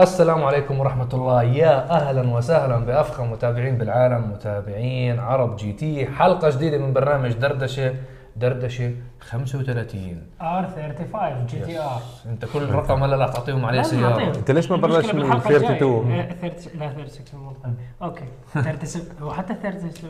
[0.00, 1.42] السلام عليكم ورحمة الله.
[1.42, 6.06] يا أهلا وسهلا بأفخم متابعين بالعالم متابعين ArabGT.
[6.06, 7.94] حلقة جديدة من برنامج دردشة
[8.36, 14.24] دردشة 35 R 35 GTR أنت كل رقم هلا راح تعطيهم عليه سيارة.
[14.36, 17.74] أنت ليش ما بلشت من 32 لا 36 مو مهم.
[18.02, 18.24] okay.
[18.54, 20.00] 37 وحتى 37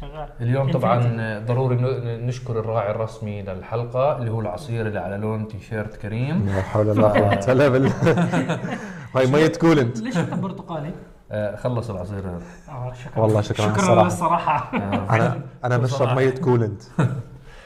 [0.00, 0.28] شغال.
[0.40, 0.70] اليوم.
[0.70, 0.98] طبعا
[1.46, 6.46] ضروري ن- نشكر الراعي الرسمي للحلقة اللي هو العصير اللي على لون تيشيرت كريم.
[6.46, 7.92] لا حول ولا قوة إلا بالله.
[9.16, 10.00] هاي مية coolant.
[10.00, 10.90] ليش انت برتقالي؟
[11.30, 12.40] آه، خلص العصير هذا.
[12.68, 13.22] آه شكرا.
[13.22, 14.06] والله شكراً شكرا الصراحة.
[14.06, 14.70] الصراحة.
[15.16, 16.82] أنا أنا بشرب مية coolant.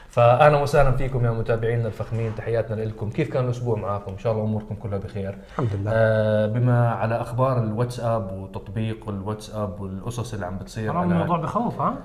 [0.09, 2.35] فاهلا وسهلا فيكم يا متابعينا الفخمين.
[2.35, 3.09] تحياتنا لكم.
[3.09, 5.37] كيف كان الأسبوع معاكم؟ إن شاء الله أموركم كلها بخير.
[5.51, 5.91] الحمد لله.
[5.93, 11.81] آه بما على أخبار الواتساب وتطبيق الواتساب والقصص اللي عم بتصير ترى على الموضوع بخوف
[11.81, 11.95] ها؟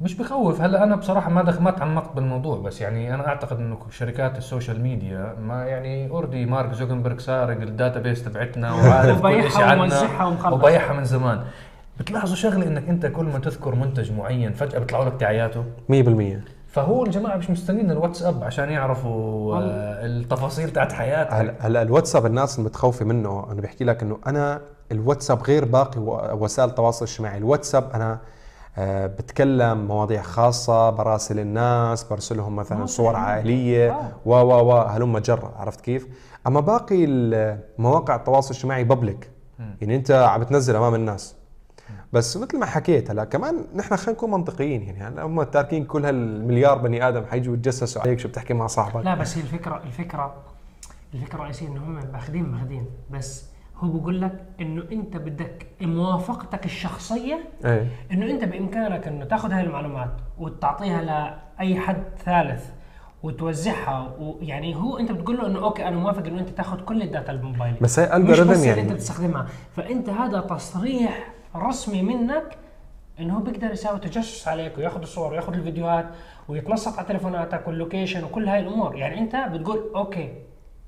[0.00, 0.60] مش بخوف.
[0.60, 4.44] هلا أنا بصراحة ما دخ ما تعمقت بالموضوع بس يعني أنا أعتقد إنه شركات ال
[4.44, 9.72] social media ما يعني already مارك زوكنبرغ سارق ال database تبعتنا وعارف كل شيء
[10.26, 10.52] ومخلص.
[10.52, 11.40] وبيعها من زمان.
[11.98, 15.94] بتلاحظوا شغلة إنك أنت كل ما تذكر منتج معين فجأة بيطلعوا لك دعاياته؟ 100%
[16.68, 22.58] فهو الجماعة مش مستنين الواتساب عشان يعرفوا آه، التفاصيل تاعت حياتك هلا هلا الواتساب الناس
[22.58, 24.60] المتخوفه منه أنا بحكي لك إنه أنا
[24.92, 26.00] الواتساب غير باقي
[26.38, 27.38] وسائل التواصل الاجتماعي.
[27.38, 28.18] الواتساب أنا
[28.78, 34.12] بتكلم مواضيع خاصة براسل الناس برسلهم مثلا صور عائلية.
[34.26, 36.08] و و و هلم جرة عرفت كيف؟
[36.46, 37.06] أما باقي
[37.78, 39.30] مواقع التواصل الاجتماعي بابليك
[39.80, 41.34] يعني أنت عم بتنزل أمام الناس.
[42.12, 44.82] بس مثل ما حكيت هلا كمان نحن خلينا نكون منطقيين.
[44.82, 49.04] يعني هلا هم تاركين كل هالمليار بني آدم حيجوا يتجسسوا عليك شو بتحكي مع صاحبك.
[49.04, 50.34] لا بس هي الفكرة الفكرة
[51.14, 52.86] الفكرة الرئيسية انه هم مأخذين مأخذين.
[53.10, 53.44] بس
[53.80, 57.86] هو بقول لك إنه أنت بدك موافقتك الشخصية إيه.
[58.12, 62.70] إنه أنت بإمكانك إنه تاخذ هاي المعلومات وتعطيها لأي حد ثالث
[63.22, 67.08] وتوزعها ويعني هو أنت بتقول له إنه okay أنا موافق إنه أنت تاخذ كل ال
[67.08, 68.16] data الموبايليه بس هي
[68.54, 68.80] اللي يعني.
[68.80, 72.56] أنت بتستخدمها فأنت هذا تصريح رسمي منك
[73.20, 76.06] إنه هو بيقدر يساوي تجسس عليك وياخذ الصور وياخذ الفيديوهات
[76.48, 78.96] ويتنصت على تليفوناتك وال location وكل هاي الأمور.
[78.96, 80.32] يعني أنت بتقول okay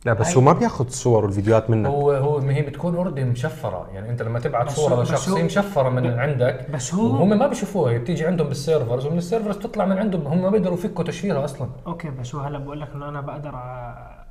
[0.05, 1.87] لا بس هو ما بياخذ الصور والفيديوهات منك.
[1.87, 3.89] هو هو ما هي بتكون already مشفرة.
[3.95, 6.71] يعني أنت لما تبعت صورة لشخص مشفرة من عندك.
[6.71, 9.99] بس هو- وهم ما بيشوفوها هي بتيجي عندهم بال servers ومن ال servers بتطلع من
[9.99, 10.27] عندهم.
[10.27, 11.69] هم ما بيقدروا يفكوا تشفيرها أصلا.
[11.87, 13.55] okay بس هو هلا بقول لك إنه أنا بقدر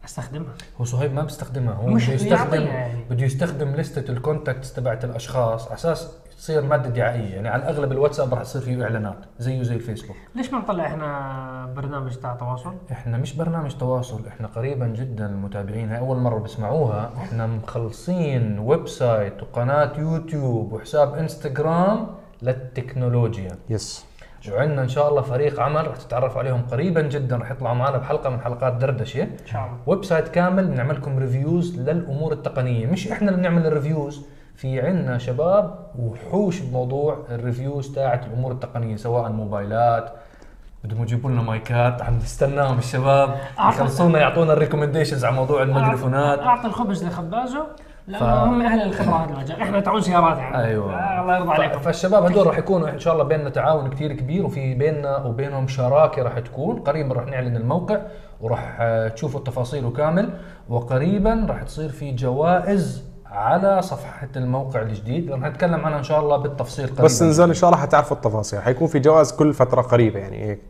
[0.06, 0.54] أستخدمها.
[0.82, 3.04] هو صهيب ما بيستخدمها هو مش بده يستخدم يعني.
[3.10, 5.66] بده يستخدم لستة ال contacts تبعت الأشخاص.
[5.68, 6.12] على أساس
[6.42, 7.36] تصير مادة دعائية.
[7.36, 10.16] يعني على الأغلب الواتساب راح يصير فيه إعلانات زيه زي الفيسبوك.
[10.36, 15.90] ليش ما نطلع إحنا برنامج تاع تواصل؟ إحنا مش برنامج تواصل إحنا قريبا جدا المتابعين.
[15.90, 17.12] هاي أول مرة بسمعوها.
[17.18, 22.08] إحنا مخلصين website وقناة يوتيوب وحساب إنستغرام
[22.42, 23.58] للتكنولوجيا.
[23.70, 24.06] yes.
[24.52, 28.30] وعندنا إن شاء الله فريق عمل رح تتعرفوا عليهم قريبا جدا رح يطلعوا معنا بحلقة
[28.30, 29.24] من حلقات دردشة.
[29.24, 29.78] إن شاء الله.
[29.86, 32.88] website كامل بنعمل لكم reviews للأمور التقنية.
[32.88, 34.26] مش إحنا اللي بنعمل ال reviews
[34.62, 40.12] في عندنا شباب وحوش بموضوع ال reviews تاعت الأمور التقنية سواء موبايلات
[40.84, 43.36] بدهم يجيبوا لنا مايكات عم نستناهم الشباب
[43.70, 46.40] يخلصونا يعطونا ال recommendations على موضوع الميكروفونات.
[46.40, 47.66] اعطي الخبز لخبازه
[48.08, 50.58] لأنه ف- هم أهل الخبرة هذا المجال إحنا تعون سيارات يعني.
[50.66, 50.94] أيوه.
[50.96, 51.80] آه الله يرضى ف- عليكم.
[51.80, 56.24] فالشباب هدول راح يكونوا إن شاء الله بيننا تعاون كثير كبير وفي بيننا وبينهم شراكة
[56.24, 56.80] راح تكون.
[56.80, 57.98] قريبا راح نعلن الموقع
[58.42, 60.30] وراح آه، تشوفوا تفاصيله كامل
[60.70, 65.32] وقريبا راح تصير في جوائز على صفحة الموقع الجديد.
[65.32, 67.04] راح نتكلم عنها إن شاء الله بالتفصيل قريبا.
[67.04, 68.62] بس نزل إن شاء الله حتعرفوا التفاصيل.
[68.62, 70.62] حيكون في جواز كل فترة قريبة يعني هيك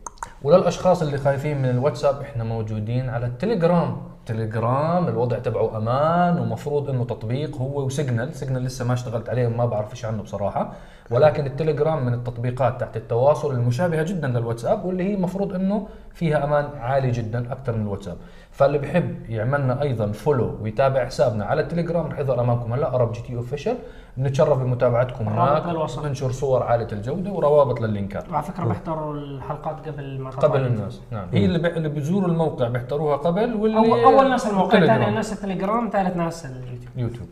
[0.42, 3.96] وللأشخاص اللي خايفين من الواتساب إحنا موجودين على التليجرام.
[4.26, 8.34] تليجرام الوضع تبعه أمان ومفروض إنه تطبيق هو وسيجنال.
[8.34, 10.72] سيجنال لسه ما اشتغلت عليه وما بعرف إيش عنه بصراحة.
[11.12, 16.68] ولكن التليجرام من التطبيقات تحت التواصل المشابهة جدا للواتساب واللي هي المفروض إنه فيها أمان
[16.80, 18.16] عالي جدا أكثر من الواتساب
[18.50, 23.20] فاللي بحب يعملنا أيضا follow ويتابع حسابنا على التليجرام رح يظهر أمامكم هلا أرب جي
[23.22, 23.76] تي official
[24.16, 25.66] بنتشرف بمتابعتكم هناك.
[26.04, 30.66] ننشر صور عالية الجودة وروابط لللينكات وعلى فكرة بحضروا الحلقات قبل ما قبل.
[30.66, 31.68] الناس نعم هي اللي.
[31.68, 34.86] اللي بيزوروا الموقع بيحضروها قبل واللي أول ناس الموقع.
[34.86, 37.28] ثاني ناس التليجرام ثالث ناس اليوتيوب يوتيوب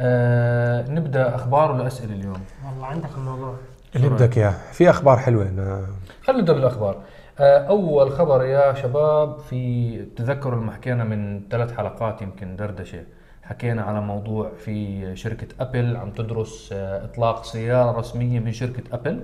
[0.00, 2.40] آه نبدأ أخبار ولا اسئله اليوم.
[2.66, 3.54] والله عندك الموضوع.
[3.96, 4.54] اللي بدك إياه.
[4.72, 5.86] في أخبار حلوة أنا
[6.22, 6.96] خلينا نبدأ بالأخبار.
[7.40, 13.02] آه أول خبر يا شباب في تذكروا لما حكينا من ثلاث حلقات يمكن دردشة.
[13.42, 19.20] حكينا على موضوع في شركة أبل عم تدرس آه، إطلاق سيارة رسمية من شركة أبل.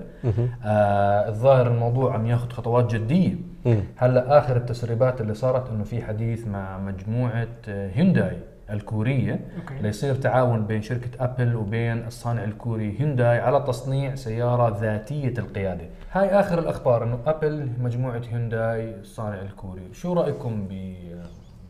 [0.65, 3.35] آه الظاهر الموضوع عم ياخذ خطوات جدية.
[3.95, 8.37] هلأ آخر التسريبات اللي صارت إنه في حديث مع مجموعة آه، هيونداي.
[8.69, 9.33] الكورية.
[9.61, 9.81] أوكي.
[9.81, 15.89] ليصير تعاون بين شركة أبل وبين الصانع الكوري هيونداي على تصنيع سيارة ذاتية القيادة.
[16.11, 19.81] هاي آخر الأخبار إنه أبل مجموعة هيونداي الصانع الكوري.
[19.93, 20.67] شو رأيكم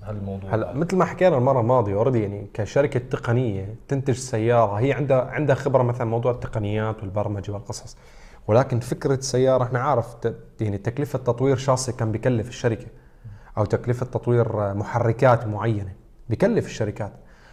[0.04, 5.22] هالموضوع هلا مثل ما حكينا المرة الماضية already يعني كشركة تقنية تنتج سيارة هي عندها
[5.22, 7.98] عندها خبرة مثلا موضوع التقنيات والبرمجة والقصص.
[8.48, 12.86] ولكن فكرة سيارة إحنا عارف ت- يعني تكلفة تطوير شاصي كم بكلف الشركة
[13.58, 15.92] أو تكلفة تطوير محركات معينة.
[16.30, 17.12] بكلف الشركات.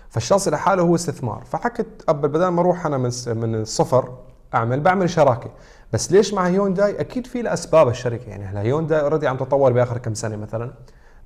[0.09, 1.45] فالشاصي لحاله هو استثمار.
[1.45, 4.19] فحكت ابل بدل ما أروح أنا من من الصفر
[4.55, 5.51] أعمل بعمل شراكة.
[5.93, 8.29] بس ليش مع هيونداي؟ أكيد في له اسباب الشركة.
[8.29, 10.73] يعني هلا هيونداي already عم تطور بآخر كم سنة مثلا.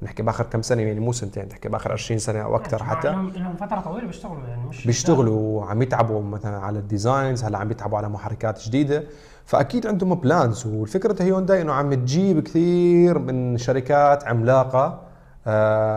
[0.03, 3.09] نحكي بآخر كم سنة يعني مو سنتين نحكي بآخر 20 سنة أو أكثر حتى.
[3.09, 7.71] لهم فترة طويلة بيشتغلوا يعني مش بيشتغلوا وعم يتعبوا مثلا على ال designs هلا عم
[7.71, 9.05] يتعبوا على محركات جديدة.
[9.45, 15.08] فأكيد عندهم plans والفكرة هيونداي إنه عم تجيب كثير من شركات عملاقة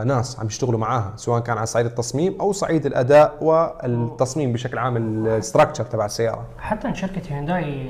[0.06, 4.98] ناس عم يشتغلوا معاها سواء كان على صعيد التصميم أو صعيد الأداء والتصميم بشكل عام
[5.28, 6.46] ال structure تبع السيارة.
[6.60, 7.90] حتى شركة هيونداي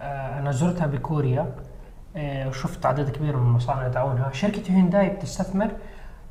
[0.00, 1.46] آه، أنا زرتها بكوريا
[2.16, 4.30] آه، وشفت عدد كبير من المصانع تعاونها.
[4.32, 5.70] شركة هيونداي بتستثمر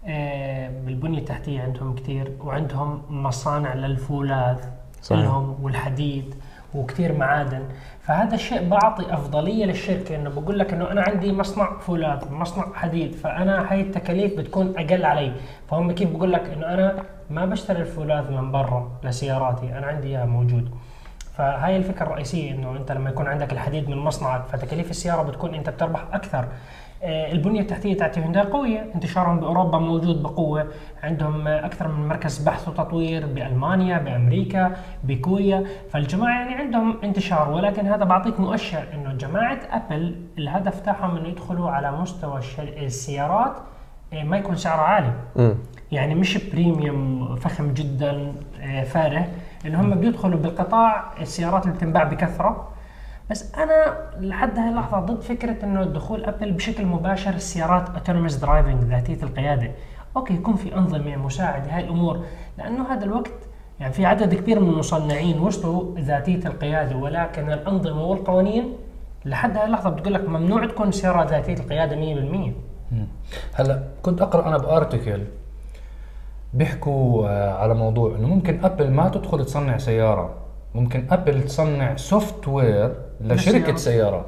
[0.08, 4.58] آه، بالبنية التحتية عندهم كثير وعندهم مصانع للفولاذ
[5.02, 5.22] صحيح.
[5.22, 6.36] لهم والحديد.
[6.76, 7.64] وكثير معادن.
[8.02, 13.16] فهذا الشيء بعطي أفضلية للشركة إنه بقول لك إنه أنا عندي مصنع فولاذ مصنع حديد
[13.16, 15.32] فأنا هاي التكاليف بتكون أقل علي.
[15.70, 20.26] فهم كيف بقول لك إنه أنا ما بشتري الفولاذ من برا لسياراتي أنا عندي اياه
[20.26, 20.72] موجود.
[21.38, 25.70] فهاي الفكرة الرئيسية إنه أنت لما يكون عندك الحديد من مصنعك فتكاليف السيارة بتكون أنت
[25.70, 26.46] بتربح أكثر.
[27.06, 28.86] البنية التحتية تاعت هيونداي قوية.
[28.96, 30.68] انتشارهم بأوروبا موجود بقوة.
[31.04, 34.72] عندهم آه، أكثر من مركز بحث وتطوير بألمانيا بأمريكا
[35.04, 41.28] بكوريا فالجماعة يعني عندهم انتشار ولكن هذا بعطيك مؤشر إنه جماعة أبل الهدف تاعهم إنه
[41.28, 43.54] يدخلوا على مستوى السيارات
[44.14, 45.14] آه، ما يكون سعرها عالي.
[45.38, 45.56] امم
[45.92, 49.24] يعني مش premium فخم جدا آه، فارغ.
[49.66, 52.73] إن هم بيدخلوا بالقطاع السيارات اللي بتنباع بكثرة.
[53.30, 58.84] بس أنا لحد هاي اللحظة ضد فكرة إنه دخول أبل بشكل مباشر السيارات autonomous driving
[58.84, 59.72] ذاتية القيادة
[60.18, 62.26] أوكي يكون في أنظمة مساعدة هاي الأمور
[62.58, 63.32] لأنه هذا الوقت
[63.80, 68.74] يعني في عدد كبير من المصنعين وصلوا ذاتية القيادة ولكن الأنظمة والقوانين
[69.26, 72.00] لحد هاي اللحظة بتقول لك ممنوع تكون سيارة ذاتية القيادة 100%
[72.92, 73.08] مم.
[73.54, 75.24] هلا كنت أقرأ أنا ب article
[76.54, 80.34] بيحكوا آه، على موضوع إنه ممكن أبل ما تدخل تصنع سيارة
[80.76, 83.76] ممكن أبل تصنع software لشركة.
[83.76, 84.26] سيارات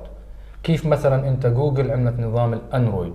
[0.63, 3.13] كيف مثلا أنت جوجل عندك نظام الأندرويد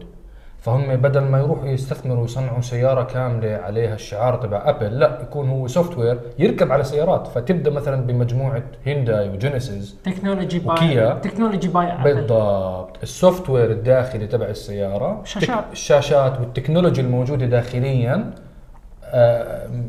[0.59, 5.67] فهم بدل ما يروحوا يستثمروا يصنعوا سيارة كاملة عليها الشعار تبع أبل لا يكون هو
[5.67, 11.15] software يركب على سيارات فتبدأ مثلا بمجموعة هيونداي وجينيسيس technology by وكيا.
[11.15, 15.65] technology by ابل بالضبط ال software الداخلي تبع السيارة شاشات.
[15.73, 18.31] الشاشات وال technology الموجودة داخليا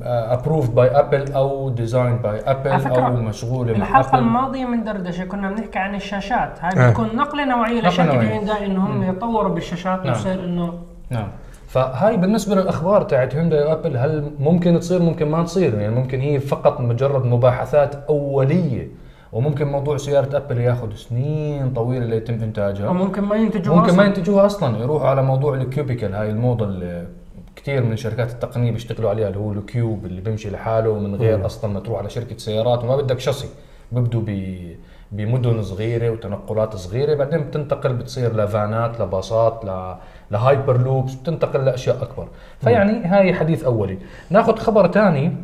[0.03, 5.49] approved by ابل أو design by ابل أو مشغوله مع الحلقة الماضية من دردشة كنا
[5.49, 6.89] بنحكي عن الشاشات هاي آه.
[6.89, 8.29] بتكون نقلة نوعية نقلة لشركه نوعية.
[8.29, 10.07] هيونداي إنه هم يطوروا بالشاشات نعم.
[10.07, 10.73] ويصير إنه
[11.09, 11.27] نعم
[11.67, 16.39] فهاي بالنسبة للأخبار تاعت هيونداي وأبل هل ممكن تصير ممكن ما تصير يعني ممكن هي
[16.39, 18.87] فقط مجرد مباحثات أولية
[19.33, 23.93] وممكن موضوع سيارة أبل ياخذ سنين طويلة ليتم إنتاجها أو ممكن ما ينتجوا ممكن ما
[23.93, 24.05] أصلاً.
[24.05, 27.07] ينتجوها أصلا يروحوا على موضوع ال cubicle هاي الموضة اللي
[27.61, 31.45] كثير من شركات التقنية بيشتغلوا عليها اللي هو ال cube اللي بيمشي لحاله من غير
[31.45, 33.47] أصلا ما تروح على شركة سيارات وما بدك شاصي
[33.91, 34.75] بيبدوا ب
[35.11, 39.95] بمدن صغيرة وتنقلات صغيرة بعدين بتنتقل بتصير لفانات لباصات ل
[40.31, 42.27] ل hyperloops بتنتقل لأشياء أكبر.
[42.61, 43.97] فيعني هاي حديث أولي.
[44.29, 45.35] ناخذ خبر ثاني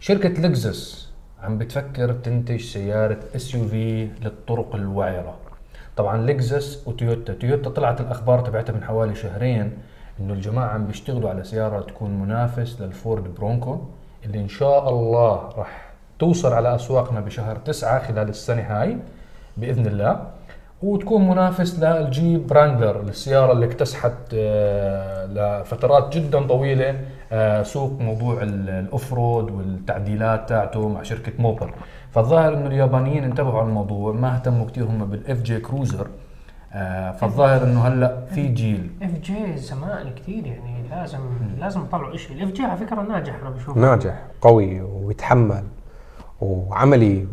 [0.00, 5.36] شركة لكزس عم بتفكر تنتج سيارة SUV للطرق الوعرة.
[5.96, 7.32] طبعا لكزس وتويوتا.
[7.32, 9.72] تويوتا طلعت الأخبار تبعتها من حوالي شهرين.
[10.20, 13.78] إنه الجماعة عم بيشتغلوا على سيارة تكون منافس للفورد برونكو
[14.24, 18.96] اللي إن شاء الله راح توصل على أسواقنا بشهر تسعة خلال السنة هاي
[19.56, 20.20] بإذن الله.
[20.82, 27.00] وتكون منافس للجيب رانجلر السيارة اللي اكتسحت آه، لفترات جدا طويلة
[27.32, 31.70] آه، سوق موضوع ال- ال off-road والتعديلات تاعته مع شركة موبل.
[32.10, 36.06] فالظاهر إنه اليابانيين انتبهوا على الموضوع ما اهتموا كثير هم بال FJ Cruiser
[37.20, 38.90] فالظاهر إنه هلأ في جيل.
[39.02, 41.20] FJ زمان كثير يعني لازم
[41.58, 45.64] لازم يطلعوا شيء ال FJ على فكرة ناجح أنا بشوف ناجح قوي ويتحمل
[46.40, 47.26] وعملي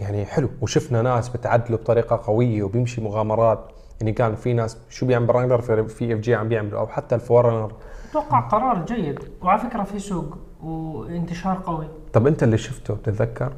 [0.00, 0.48] يعني حلو.
[0.60, 3.72] وشفنا ناس بتعدلوا بطريقة قوية وبيمشي مغامرات.
[4.00, 7.14] يعني كان في ناس شو بيعمل ب Wrangler في, في FJ عم بيعملوا أو حتى
[7.14, 7.72] ال 4Runner.
[8.10, 9.18] أتوقع قرار جيد.
[9.42, 11.88] وعلى فكرة في سوق وانتشار قوي.
[12.12, 13.52] طب أنت اللي شفته بتتذكر؟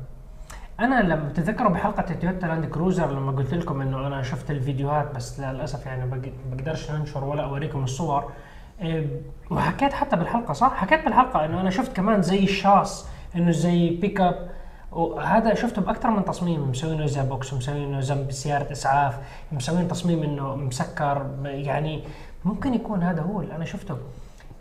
[0.81, 5.41] أنا لما بتذكروا بحلقة تويوتا لاند كروزر لما قلت لكم إنه أنا شفت الفيديوهات بس
[5.41, 8.33] للأسف يعني بق- بقدرش أنشر ولا أوريكم الصور.
[8.81, 9.07] إيه،
[9.51, 14.21] وحكيت حتى بالحلقة صح؟ حكيت بالحلقة إنه أنا شفت كمان زي الشاص إنه زي بيك
[14.21, 14.49] اب
[14.93, 19.19] وهذا شفته بأكثر من تصميم مسوينه زي box مسوينه جنب سياره إسعاف
[19.53, 22.03] مسوين تصميم إنه مسكر يعني
[22.45, 23.97] ممكن يكون هذا هو اللي أنا شفته.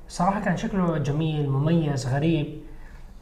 [0.09, 2.57] صراحة كان شكله جميل مميز غريب.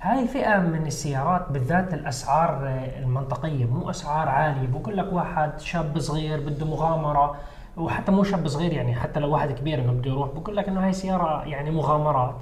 [0.02, 6.00] هاي فئة من السيارات بالذات الأسعار آه، المنطقية مو أسعار عالية بقول لك واحد شاب
[6.00, 7.36] صغير بده مغامرة
[7.78, 10.86] وحتى مو شاب صغير يعني حتى لو واحد كبير إنه بده يروح بقول لك إنه
[10.86, 12.36] هاي سيارة يعني مغامرات.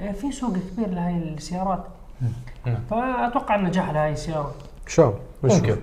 [0.00, 1.84] آه، في سوق كبير لهي السيارات.
[2.90, 4.52] فأتوقع النجاح لهي السيارة.
[4.86, 5.76] شو؟ ممكن.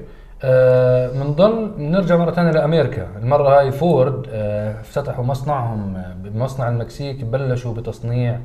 [0.43, 3.07] آه من ضمن نرجع مرة ثانية لأمريكا.
[3.17, 8.39] المرة هاي فورد آه افتتحوا مصنعهم آه، بمصنع المكسيك بلشوا بتصنيع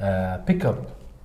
[0.00, 0.74] آه pickup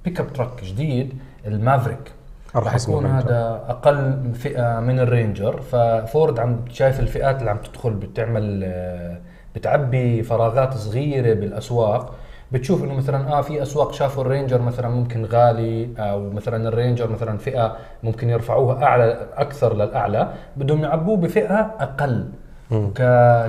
[0.05, 1.13] pickup truck جديد
[1.47, 2.11] ال Maverick.
[2.55, 3.05] راح من يكون.
[3.05, 5.61] هذا أقل فئة من ال Ranger.
[5.61, 9.17] ففورد عم شايف الفئات اللي عم تدخل بتعمل آه،
[9.55, 12.15] بتعبي فراغات صغيرة بالأسواق.
[12.51, 16.73] بتشوف إنه مثلا آه في أسواق شافوا ال Ranger مثلا ممكن غالي أو مثلا ال
[16.73, 20.33] Ranger مثلا فئة ممكن يرفعوها أعلى أكثر للأعلى.
[20.57, 22.29] بدهم يعبوه بفئة أقل.
[22.73, 23.01] ك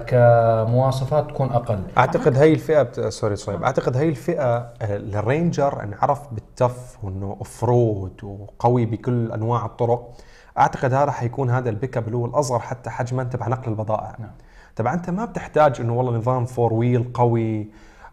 [0.06, 1.80] كمواصفات تكون أقل.
[1.98, 3.00] أعتقد هاي الفئة بت...
[3.00, 9.32] sorry صهيب أعتقد هاي الفئة آه، ال Ranger انعرف بال tough وإنه off-road وقوي بكل
[9.32, 10.12] أنواع الطرق.
[10.58, 14.16] أعتقد هذا حيكون هذا البيك أب اللي هو الاصغر حتى حجما تبع نقل البضائع.
[14.18, 14.32] نعم.
[14.76, 17.68] طبعا أنت ما بتحتاج إنه والله نظام four wheel قوي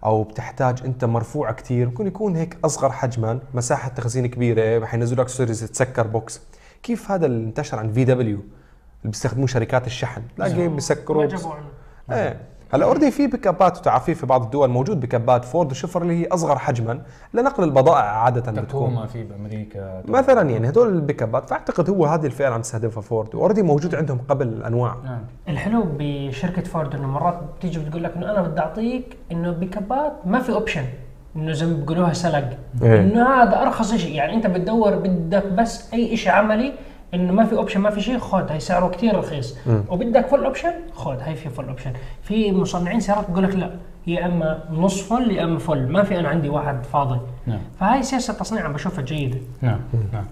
[0.05, 5.29] أو بتحتاج أنت مرفوع كثير ممكن يكون هيك أصغر حجما مساحة تخزين كبيرة حينزلوا لك
[5.29, 6.41] series تسكر box.
[6.83, 8.39] كيف هذا اللي انتشر عند VW
[9.01, 10.21] اللي بيستخدموه شركات الشحن.
[10.37, 11.27] تلاقي ما بيسكروا
[12.11, 12.51] إيه.
[12.73, 14.69] هلا already في بيكابات وتعرفيه في بعض الدول.
[14.69, 17.01] موجود بيكابات فورد وشفر اللي هي أصغر حجما
[17.33, 19.07] لنقل البضائع عادة بتكون.
[19.07, 20.03] في بأمريكا.
[20.07, 23.35] مثلا يعني هدول البيكابات فأعتقد هو هذه الفئة اللي عم تستهدفها فورد.
[23.35, 25.21] و already موجود عندهم قبل الانواع نعم.
[25.47, 30.39] الحلو بشركة فورد إنه مرات بتيجي بتقول لك إنه أنا بدي أعطيك إنه بكبات ما
[30.39, 30.85] في option
[31.35, 32.49] إنه زي ما بيقولوها سلق.
[32.83, 32.99] إيه.
[32.99, 36.73] إنه هذا أرخص شيء يعني أنت بتدور بدك بس أي شيء عملي
[37.13, 39.57] انه ما في option ما في شيء خذ هي سعره كثير رخيص.
[39.89, 41.93] وبدك full option خذ هي في full option
[42.23, 43.71] في مصنعين سيارات بقول لك لا.
[44.07, 47.19] يا إما نص full يا إما full ما في أنا عندي واحد فاضي.
[47.47, 47.59] نعم.
[47.79, 49.37] فهاي سياسة تصنيع عم بشوفها جيدة.
[49.61, 49.79] نعم.
[50.13, 50.25] نعم.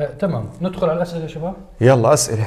[0.00, 0.44] آه تمام.
[0.62, 1.54] ندخل على الأسئلة يا شباب.
[1.80, 2.46] يلا أسئلة.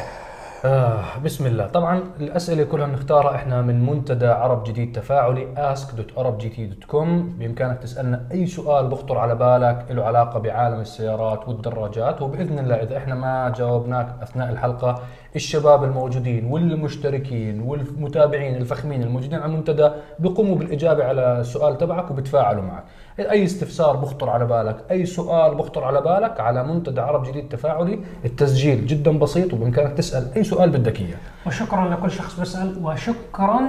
[0.65, 1.67] آه بسم الله.
[1.67, 7.07] طبعا الأسئلة كلها بنختارها إحنا من منتدى عرب جي تي تفاعلي ask.arabgt.com
[7.39, 12.21] بإمكانك تسألنا أي سؤال بخطر على بالك له علاقة بعالم السيارات والدراجات.
[12.21, 14.99] وبإذن الله إذا إحنا ما جاوبناك أثناء الحلقة
[15.35, 22.83] الشباب الموجودين والمشتركين والمتابعين الفخمين الموجودين على المنتدى بيقوموا بالإجابة على السؤال تبعك وبتفاعلوا معك.
[23.19, 27.99] أي استفسار بخطر على بالك أي سؤال بخطر على بالك على منتدى عرب جديد تفاعلي
[28.25, 31.17] التسجيل جدا بسيط وبإمكانك تسأل أي سؤال بدك إياه.
[31.47, 33.61] وشكرا لكل شخص بيسأل وشكرا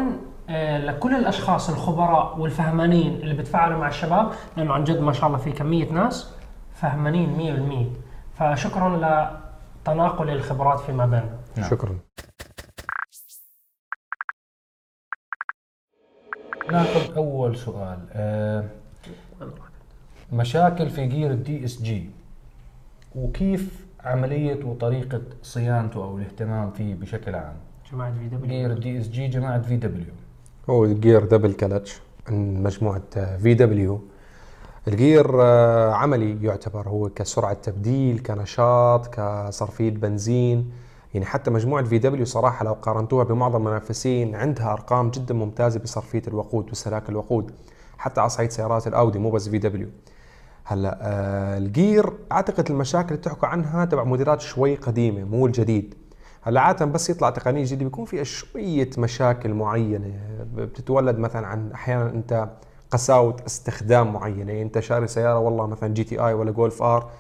[0.51, 5.39] آه، لكل الأشخاص الخبراء والفهمانين اللي بتفاعلوا مع الشباب لأنه عن جد ما شاء الله
[5.39, 6.31] في كمية ناس
[6.75, 7.93] فهمانين
[8.37, 8.97] 100% فشكرا
[9.87, 11.71] لتناقل الخبرات فيما بيننا نعم.
[11.71, 11.99] شكرا.
[16.73, 17.99] ناخذ أول سؤال.
[18.13, 18.65] آه،
[20.33, 22.11] مشاكل في gear ال DSG
[23.15, 27.57] وكيف عملية وطريقة صيانته أو الاهتمام فيه بشكل عام؟
[27.93, 30.13] جماعة VW gear ال DSG جماعة VW
[30.71, 34.01] هو ال gear double clutch من مجموعة في دبليو
[34.89, 40.73] الجير آه، عملي يعتبر هو كسرعة تبديل كنشاط كصرفية بنزين.
[41.15, 46.69] يعني حتى مجموعة VW صراحة لو قارنتوها بمعظم المنافسين عندها أرقام جدا ممتازة بصرفية الوقود
[46.69, 47.53] واستهلاك الوقود.
[47.99, 49.89] حتى على صعيد سيارات الأودي مو بس في دبليو
[50.65, 55.95] هلأ آه الجير أعتقد المشاكل اللي بتحكوا عنها تبع موديلات شوي قديمة مو الجديد.
[56.43, 60.13] هلأ عادة بس يطلع تقنية جديدة بيكون فيها شوية مشاكل معينة.
[60.55, 62.49] بتتولد مثلا عن أحيانا أنت
[62.91, 64.39] قساوة استخدام معينة.
[64.53, 67.11] يعني أنت شاري سيارة والله مثلا GTI ولا Golf R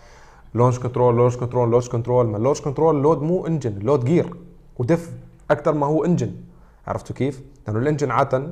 [0.54, 2.26] launch control launch control launch control.
[2.26, 4.34] ما ال launch control load مو engine load gear
[4.78, 5.10] و diff
[5.50, 6.34] أكثر ما هو engine.
[6.86, 8.48] عرفتوا كيف؟ لأنه ال engine عاده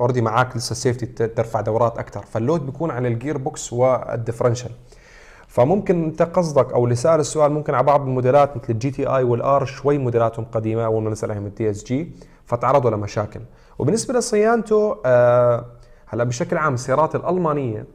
[0.00, 4.70] already معاك لسه safety ترفع دورات أكثر فال load بيكون على ال gearbox وال differential.
[5.48, 9.24] فممكن أنت قصدك أو اللي سأل السؤال ممكن على بعض الموديلات مثل ال GTI وال
[9.24, 12.12] R شوي موديلاتهم قديمة أول ما نزل عليهم ال DSG
[12.46, 13.40] فتعرضوا لمشاكل.
[13.78, 15.66] وبالنسبة لصيانته آه
[16.06, 17.86] هلأ بشكل عام السيارات الألمانية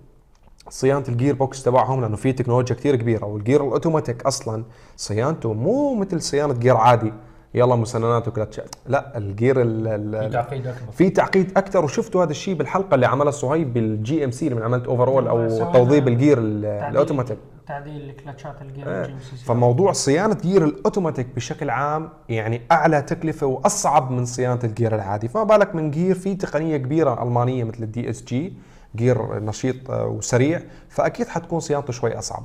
[0.69, 4.63] صيانة ال gearbox تبعهم لأنه في تكنولوجيا كثير كبيرة وال gear الأوتوماتيك أصلا
[4.97, 7.13] صيانته مو مثل صيانة gear عادي
[7.53, 10.91] يلا مسننات وكلاتشات لا ال gear ال- ال- في تعقيد أكبر.
[10.91, 15.27] في تعقيد أكثر وشفتوا هذا الشيء بالحلقة اللي عملها صهيب بال GMC اللي عملت overhaul
[15.27, 17.37] أو توضيب ال gear الأوتوماتيك.
[17.67, 19.45] تعديل الكلاتشات ال gear سي.
[19.45, 25.27] فموضوع صيانة gear الأوتوماتيك بشكل عام يعني أعلى تكلفة وأصعب من صيانة ال gear العادي.
[25.27, 28.53] فما بالك من gear في تقنية كبيرة ألمانية مثل ال DSG
[28.95, 32.43] gear نشيط آه، وسريع فأكيد حتكون صيانته شوي أصعب.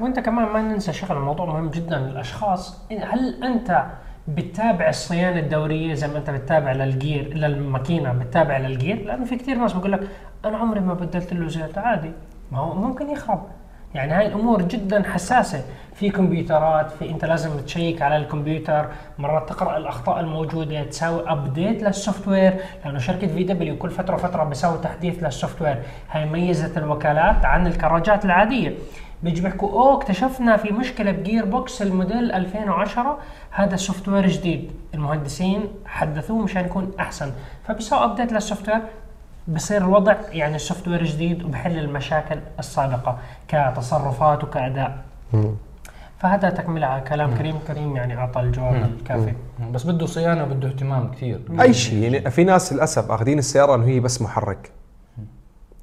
[0.00, 2.80] وأنت كمان ما ننسى شغله الموضوع مهم جدا للأشخاص.
[2.90, 3.86] هل أنت
[4.28, 9.36] بتتابع الصيانة الدورية زي ما أنت بتتابع لل gear للماكينة بتتابع لل gear؟ لأنه في
[9.36, 10.08] كثير ناس بقول لك
[10.44, 12.12] أنا عمري ما بدلت له زيت عادي.
[12.52, 13.46] ما هو ممكن يخرب.
[13.96, 18.88] يعني هاي الأمور جدا حساسة في كمبيوترات في أنت لازم تشيك على الكمبيوتر
[19.18, 22.54] مرات تقرأ الأخطاء الموجودة تسوي update لل software
[22.84, 28.24] لأنه شركة VW كل فترة وفترة بيسوي تحديث لل software هاي ميزت الوكالات عن الكراجات
[28.24, 28.74] العادية.
[29.22, 33.18] بيجي بيحكوا أوه اكتشفنا في مشكلة ب gearbox الموديل 2010
[33.50, 34.70] هذا software جديد.
[34.94, 37.32] المهندسين حدثوه مشان يكون أحسن.
[37.64, 38.80] فبيسوي update لل software
[39.48, 45.04] بصير الوضع يعني ال software جديد وبحل المشاكل السابقة كتصرفات وكأداء.
[46.18, 47.58] فهذا تكملة على كلام كريم.
[47.58, 49.32] كريم يعني أعطى الجواب الكافي.
[49.72, 51.40] بس بده صيانة وبده اهتمام كثير.
[51.60, 54.70] أي شيء يعني في ناس للأسف أخذين السيارة إنه هي بس محرك.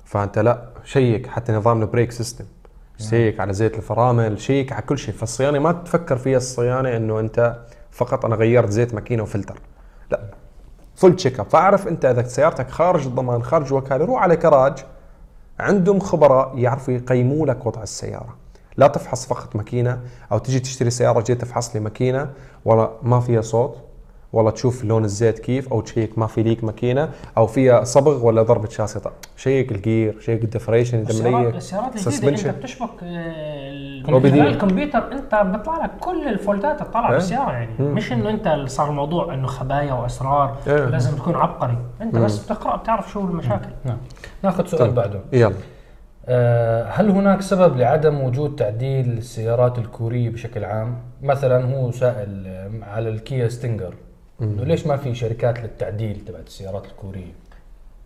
[0.06, 2.46] فأنت لا شيك حتى نظام ال brake system
[2.98, 5.14] شيك على زيت الفرامل شيك على كل شيء.
[5.14, 7.56] فالصيانة ما تفكر فيها الصيانة إنه أنت
[7.92, 9.60] فقط أنا غيرت زيت ماكينة وفلتر.
[10.12, 10.20] لا.
[10.96, 14.86] full check up فأعرف أنت إذا سيارتك خارج الضمان خارج وكالة روح على كراج
[15.60, 18.36] عندهم خبراء يعرفوا يقيموا لك وضع السيارة.
[18.78, 22.30] لا تفحص فقط ماكينة أو تجي تشتري سيارة جيت تفحص لي ماكينة
[22.66, 23.78] ولا ما فيها صوت.
[24.34, 28.42] والله تشوف لون الزيت كيف أو تشيك ما في ليك ماكينة أو فيها صبغ ولا
[28.44, 32.58] ضربة شاسي طق شيك الجير شيك الدفريشن اذا السيارات مليك السيارات الجديدة أنت.
[32.58, 37.16] بتشبك آه، الكمبيوتر أنت بيطلع لك كل الفولتات تطلع إيه.
[37.16, 37.70] بالسيارة يعني.
[37.80, 40.86] مش إنه أنت صار الموضوع إنه خبايا وأسرار إيه.
[40.86, 41.78] لازم تكون عبقري.
[42.02, 43.70] أنت بس بتقرأ بتعرف شو المشاكل.
[43.86, 43.98] نعم.
[44.44, 44.96] ناخذ سؤال طيب.
[44.96, 45.20] بعده.
[45.34, 45.54] يلا.
[46.26, 52.72] آه، هل هناك سبب لعدم وجود تعديل السيارات الكورية بشكل عام؟ مثلا هو سائل آه،
[52.84, 53.94] على الكيا ستينجر.
[54.44, 57.34] إنه ليش ما في شركات للتعديل تبعت السيارات الكورية؟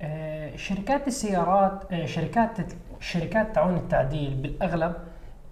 [0.01, 2.57] آه، شركات السيارات آه، شركات
[2.99, 4.93] شركات تعاون التعديل بالأغلب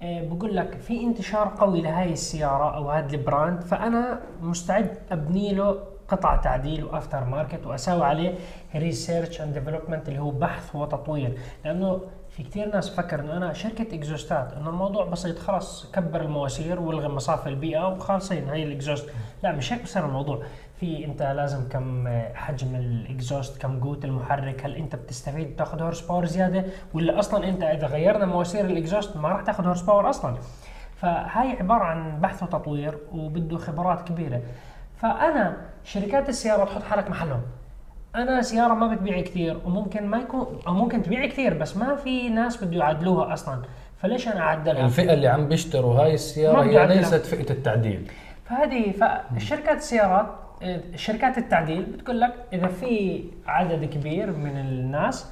[0.01, 5.79] آه، بقول لك في انتشار قوي لهاي السيارة أو هذا البراند فأنا مستعد أبني له
[6.07, 8.35] قطع تعديل و aftermarket واسوي عليه
[8.75, 12.01] research and development اللي هو بحث وتطوير لأنه
[12.35, 16.79] في كثير ناس فكر إنه أنا شركة exhaust ات إنه الموضوع بسيط خلاص كبر المواسير
[16.79, 19.09] والغي مصافي البيئة وخالصين هاي ال exhaust.
[19.43, 20.43] لا مش هيك بصير الموضوع.
[20.79, 26.25] في أنت لازم كم حجم ال exhaust كم قوه المحرك هل أنت بتستفيد بتاخذ horsepower
[26.25, 30.37] زيادة؟ ولا أصلا أنت إذا غيرنا مواسير ال exhaust ما راح تاخذ horsepower أصلا.
[30.95, 34.41] فهاي عبارة عن بحث وتطوير وبده خبرات كبيرة.
[34.97, 37.41] فأنا شركات السيارات تحط حالك محلهم.
[38.15, 42.29] أنا سيارة ما بتبيع كثير وممكن ما يكون أو ممكن تبيع كثير بس ما في
[42.29, 43.61] ناس بده يعدلوها أصلا.
[43.97, 46.87] فليش أنا أعدلها؟ الفئة اللي عم بيشتروا هاي السيارة ما هي.
[46.87, 48.11] ليست فئة التعديل.
[48.45, 50.27] فهذه فالشركات السيارات
[50.95, 55.31] شركات التعديل بتقول لك إذا في عدد كبير من الناس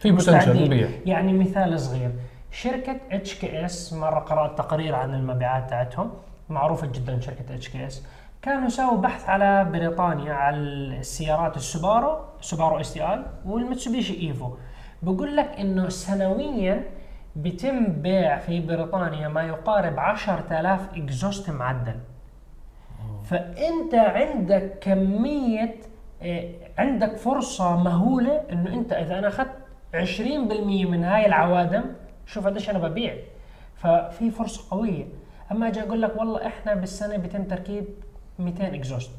[0.00, 2.10] في potential يعني مثال صغير
[2.50, 6.10] شركة HKS مرة قرأت تقرير عن المبيعات تاعتهم
[6.48, 8.02] معروفة جدا شركة HKS
[8.42, 14.50] كانوا سووا بحث على بريطانيا على السيارات السوبارو سوبارو STI والمتسوبيشي إيفو.
[15.02, 16.84] بقول لك إنه سنويا
[17.36, 21.96] بيتم بيع في بريطانيا ما يقارب 10000 exhaust معدل.
[23.24, 25.74] فأنت عندك كمية
[26.22, 29.52] آه، عندك فرصة مهولة إنه أنت إذا أنا أخذت
[29.94, 31.84] 20% من هاي العوادم
[32.26, 33.14] شوف قديش أنا ببيع.
[33.76, 35.04] ففي فرصة قوية.
[35.52, 37.84] أما أجي أقول لك والله إحنا بالسنة بيتم تركيب
[38.38, 39.10] 200 exhaust.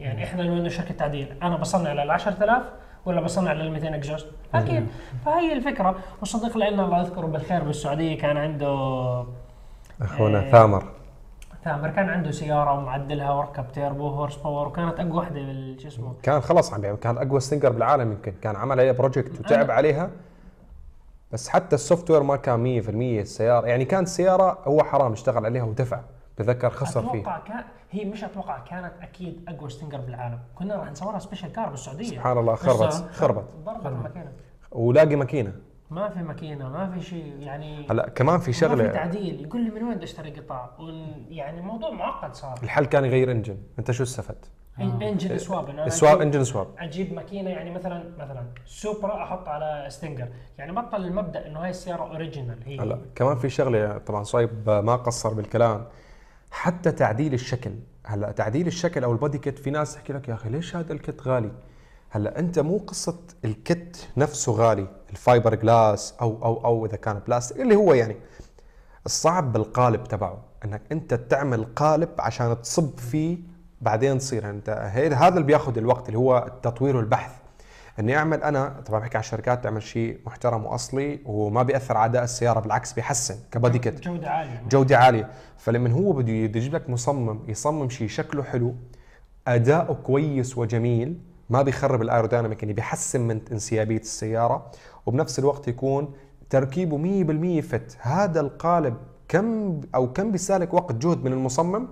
[0.00, 2.62] يعني إحنا لو إنه شركة تعديل أنا بصنع لل 10000
[3.06, 4.86] ولا بصنع لل 200 exhaust؟ أكيد.
[5.24, 5.94] فهي الفكرة.
[6.20, 8.74] والصديق لنا الله يذكره بالخير بالسعودية كان عنده
[10.02, 10.50] أخونا إيه.
[10.52, 10.84] ثامر.
[11.64, 16.72] ثامر كان عنده سيارة ومعدلها وركب turbo horsepower وكانت أقوى وحدة بال- اسمه؟ كان خلص
[16.72, 18.32] عم بيعمل كان أقوى ستينجر بالعالم يمكن.
[18.42, 20.10] كان عمل عليها project وتعب عليها.
[21.32, 22.88] بس حتى ال software ما كان 100%
[23.20, 26.00] السياره يعني كانت السياره هو حرام اشتغل عليها ودفع.
[26.38, 27.08] بتذكر خسر فيه.
[27.20, 30.38] أتوقع كان هي مش أتوقع كانت أكيد اقوى ستينجر بالعالم.
[30.54, 32.04] كنا راح نصورها special car بالسعودية.
[32.08, 33.44] سبحان الله، خربت- خربت.
[33.64, 34.32] ضربت الماكينه
[34.72, 35.52] ولاقي ماكينة.
[35.90, 38.92] ما في ماكينة ما في شيء يعني هلا كمان في ما في شغلة.
[38.92, 39.44] تعديل.
[39.44, 42.58] يقول لي من وين بدي اشتري قطع؟ ون- يعني موضوع معقد صار.
[42.62, 47.12] الحل كان يغير engine أنت شو استفدت؟ en- engine swap swap أجيب- engine swap أجيب
[47.14, 52.58] ماكينة يعني مثلا مثلا سوبرا أحط على ستينجر يعني بطل المبدأ إنه هاي السيارة original
[52.64, 52.78] هي.
[52.80, 55.84] هلا كمان في شغلة طبعا صايب ما قصر بالكلام.
[56.56, 57.70] حتى تعديل الشكل.
[58.06, 60.92] هلأ تعديل الشكل أو ال body kit في ناس تحكي لك يا أخي ليش هذا
[60.92, 61.52] ال kit غالي؟
[62.10, 67.18] هلأ أنت مو قصة ال kit نفسه غالي الفايبر جلاس أو أو أو إذا كان
[67.26, 68.16] بلاستيك اللي هو يعني
[69.06, 73.38] الصعب بالقالب تبعه إنك أنت تعمل قالب عشان تصب فيه
[73.80, 74.42] بعدين تصير.
[74.42, 74.70] يعني أنت
[75.14, 77.32] هذا اللي بياخذ الوقت اللي هو التطوير والبحث.
[78.00, 82.24] إني أعمل أنا طبعا بحكي عن الشركات تعمل شيء محترم وأصلي وما بيأثر على أداء
[82.24, 84.00] السيارة بالعكس بيحسن كبادي كيت.
[84.00, 84.62] جودة عالية.
[84.70, 85.30] جودة عالية.
[85.58, 88.74] فلما هو بده يجيب لك مصمم يصمم شيء شكله حلو
[89.48, 91.18] أداؤه كويس وجميل
[91.50, 94.70] ما بيخرب الأيروديناميك يعني بيحسن من انسيابية السيارة
[95.06, 96.12] وبنفس الوقت يكون
[96.50, 96.98] تركيبه
[97.60, 97.96] 100% فت.
[98.00, 98.96] هذا القالب
[99.28, 101.88] كم أو كم بيسالك وقت جهد من المصمم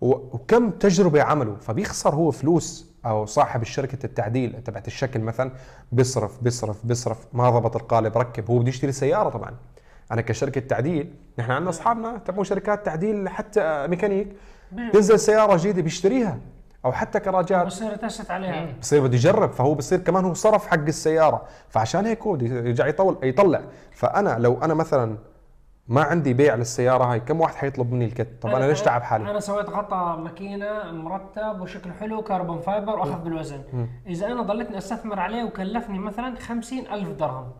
[0.00, 1.56] وكم تجربة عمله.
[1.60, 2.88] فبيخسر هو فلوس.
[3.08, 5.52] أو صاحب الشركة التعديل تبعت الشكل مثلا
[5.92, 9.54] بيصرف بيصرف بيصرف ما ضبط القالب ركب هو بده يشتري سيارة طبعا.
[10.12, 14.28] أنا كشركة تعديل نحن عندنا أصحابنا تبعوا شركات تعديل حتى ميكانيك.
[14.92, 16.38] تنزل سيارة جديدة بيشتريها
[16.84, 17.66] أو حتى كراجات.
[17.66, 18.72] بصير test عليها.
[18.80, 21.42] بصير بده يجرب فهو بصير كمان هو صرف حق السيارة.
[21.68, 23.60] فعشان هيك هو بده يرجع يطول يطلع.
[23.92, 25.18] فأنا لو أنا مثلا
[25.88, 29.02] ما عندي بيع للسيارة هاي كم واحد حيطلب مني ال kit؟ طب أنا ليش تعب
[29.02, 33.88] حالي؟ أنا سويت غطاء ماكينة مرتب وشكله حلو carbon fiber واخف بالوزن.
[34.06, 37.52] إذا أنا ضليتني أستثمر عليه وكلفني مثلا خمسين ألف درهم.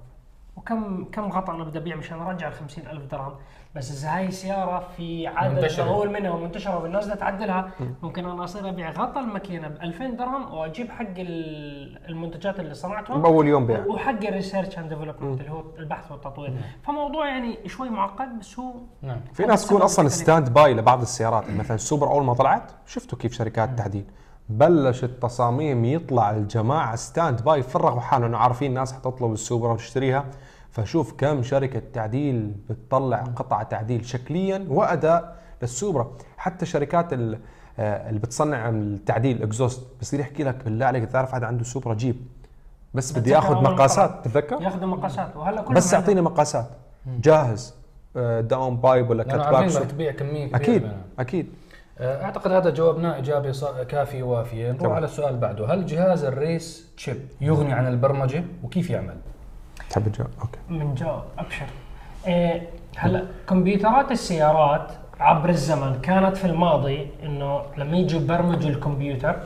[0.73, 3.33] وكم كم غطاء أنا بدي ابيع مشان ارجع ال ألف درهم؟
[3.75, 5.59] بس اذا هاي السياره في عدد.
[5.79, 7.71] مهول منها ومنتشرة والناس بدها تعدلها.
[8.03, 13.23] ممكن أنا أصير أبيع غطاء الماكينة ب 2000 درهم وأجيب حق ال- المنتجات اللي صنعتهم
[13.23, 13.85] بأول يوم بيع.
[13.87, 16.55] وحق ال research and development اللي هو البحث والتطوير.
[16.83, 19.21] فموضوع يعني شوي معقد بس هو نعم.
[19.33, 21.45] في ناس تكون أصلا standby لبعض السيارات.
[21.47, 24.05] يعني مثلا السوبرا أول ما طلعت شفتوا كيف شركات التعديل
[24.49, 30.25] بلش التصاميم يطلع الجماعة standby فرغوا حالهم انه عارفين ناس حتطلب السوبرا وتشتريها.
[30.73, 36.11] فشوف كم شركة تعديل بتطلع قطع تعديل شكليا وأداء للسوبرا.
[36.37, 41.65] حتى شركات آه، اللي بتصنع التعديل exhaust بصير يحكي لك بالله عليك تعرف هذا عنده
[41.65, 42.17] سوبرا جيب؟
[42.95, 44.25] بس بدي بتذكر آخذ أول ما مقاسات.
[44.25, 45.93] تتذكر؟ ياخذوا مقاسات وهلا كلهم بس.
[45.93, 46.67] يعطيني مقاسات.
[47.07, 47.75] جاهز
[48.17, 50.97] آه، down pipe ولا cat back تبيع كمية كبيرة أكيد منها.
[51.19, 51.49] أكيد.
[51.99, 54.93] آه، أعتقد هذا جاوبناه اجابه صا- كافيه وافيه نروح.
[54.95, 55.75] على السؤال بعده.
[55.75, 59.17] هل جهاز ال race chip يغني عن البرمجة؟ وكيف يعمل؟
[59.91, 60.59] تحب تجاوب okay.
[60.69, 61.67] من جاوب أبشر.
[62.27, 62.63] إيه
[62.97, 69.37] هلا كمبيوترات السيارات عبر الزمن كانت في الماضي إنه لما يجوا يبرمجوا الكمبيوتر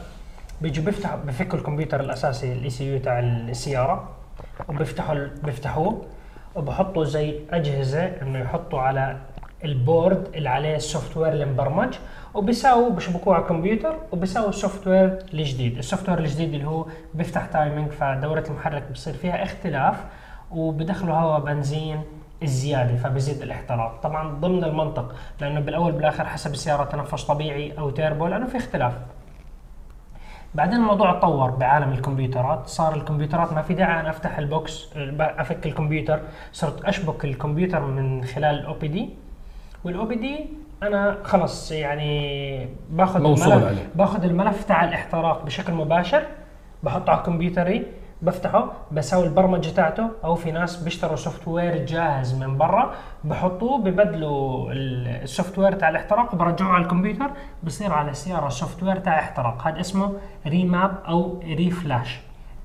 [0.61, 4.09] بيجوا بيفتحوا بفكوا الكمبيوتر الأساسي ال ECU تاع السيارة
[4.69, 6.03] وبيفتحوا بيفتحوه
[6.55, 9.17] وبحطوا زي أجهزة إنه يحطوا على
[9.65, 11.95] ال board اللي عليه ال software المبرمج
[12.35, 17.91] وبيساووا بيشبكوه على الكمبيوتر وبيساووا ال software الجديد، ال software الجديد اللي هو بيفتح timing
[17.91, 19.97] فدورة المحرك بصير فيها اختلاف
[20.55, 22.03] وبدخلوا هواء بنزين
[22.43, 28.27] الزيادة فبزيد الاحتراق، طبعا ضمن المنطق لأنه بالأول بالآخر حسب السياره تنفس طبيعي أو تيربو
[28.27, 28.93] لأنه في اختلاف.
[30.55, 32.67] بعدين الموضوع تطور بعالم الكمبيوترات.
[32.67, 34.89] صار الكمبيوترات ما في داعي أنا أفتح ال box
[35.21, 36.21] أفك الكمبيوتر.
[36.53, 39.11] صرت أشبك الكمبيوتر من خلال ال OBD.
[39.85, 40.47] وال OBD
[40.83, 43.79] أنا خلص يعني باخذ الملف.
[43.95, 46.23] باخذ الملف تاع الاحتراق بشكل مباشر.
[46.83, 47.87] بحطه على كمبيوتري.
[48.23, 55.23] بفتحه بسوي البرمجة تاعته أو في ناس بيشتروا software جاهز من برا بحطوه ببدلوا ال-
[55.23, 57.31] ال software تاع الاحتراق وبرجعوه على الكمبيوتر
[57.63, 59.67] بصير على السياره software تاع احتراق.
[59.69, 60.13] هذا اسمه
[60.47, 62.21] remap أو reflash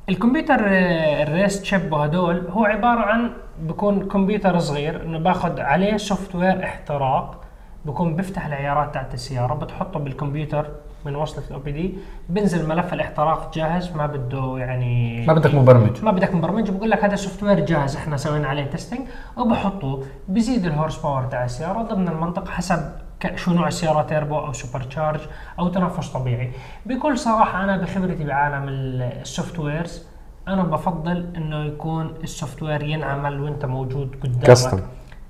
[0.09, 5.97] الكمبيوتر آه، ال race chip وهدول هو عبارة عن بكون كمبيوتر صغير إنه باخذ عليه
[5.97, 7.41] software احتراق
[7.87, 10.65] بكون بيفتح العيارات تاعت السيارة بتحطه بالكمبيوتر
[11.05, 11.93] من وصلة ال OBD
[12.29, 16.03] بنزل ملف الاحتراق جاهز ما بده يعني ما بدك مبرمج.
[16.03, 18.99] ما بدك مبرمج بقول لك هذا software جاهز إحنا سوينا عليه testing
[19.37, 22.91] وبحطه بزيد ال horse power تاع السيارة ضمن المنطق حسب
[23.35, 25.19] شو نوع السيارة تيربو أو supercharge
[25.59, 26.51] أو تنفس طبيعي.
[26.85, 30.03] بكل صراحة أنا بخبرتي بعالم ال- ال softwares
[30.47, 34.57] أنا بفضل إنه يكون ال software ينعمل وأنت موجود قدامك.
[34.57, 34.77] Custom.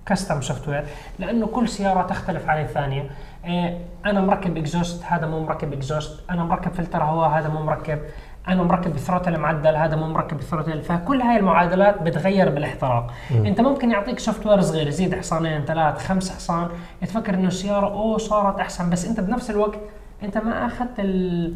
[0.08, 0.84] Custom software
[1.20, 3.10] لأنه كل سيارة تختلف عن الثانية.
[3.46, 6.24] إيه أنا مركب exhaust هذا مو مركب exhaust.
[6.30, 8.00] أنا مركب فلتر هواء هذا مو مركب.
[8.48, 13.14] أنا مركب ب throttle معدل هذا مو مركب ب throttle فكل هاي المعادلات بتغير بالإحتراق.
[13.32, 16.70] أنت ممكن يعطيك software صغير يزيد حصانين ثلاث خمس حصان.
[17.02, 18.90] تفكر إنه السيارة أوه صارت أحسن.
[18.90, 19.80] بس أنت بنفس الوقت
[20.24, 21.54] أنت ما أخذت ال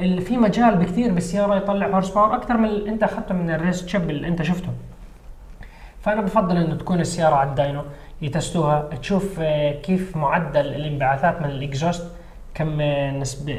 [0.00, 3.57] ال- في مجال بكثير بالسيارة يطلع horse power أكثر من اللي أنت أخذته من ال
[3.57, 4.68] race chip اللي أنت شفته.
[6.04, 7.82] فأنا بفضل إنه تكون السيارة على ال dyno
[8.22, 8.88] يتستوها.
[9.00, 12.06] تشوف آه، كيف معدل الانبعاثات من ال exhaust
[12.54, 13.10] كم آه،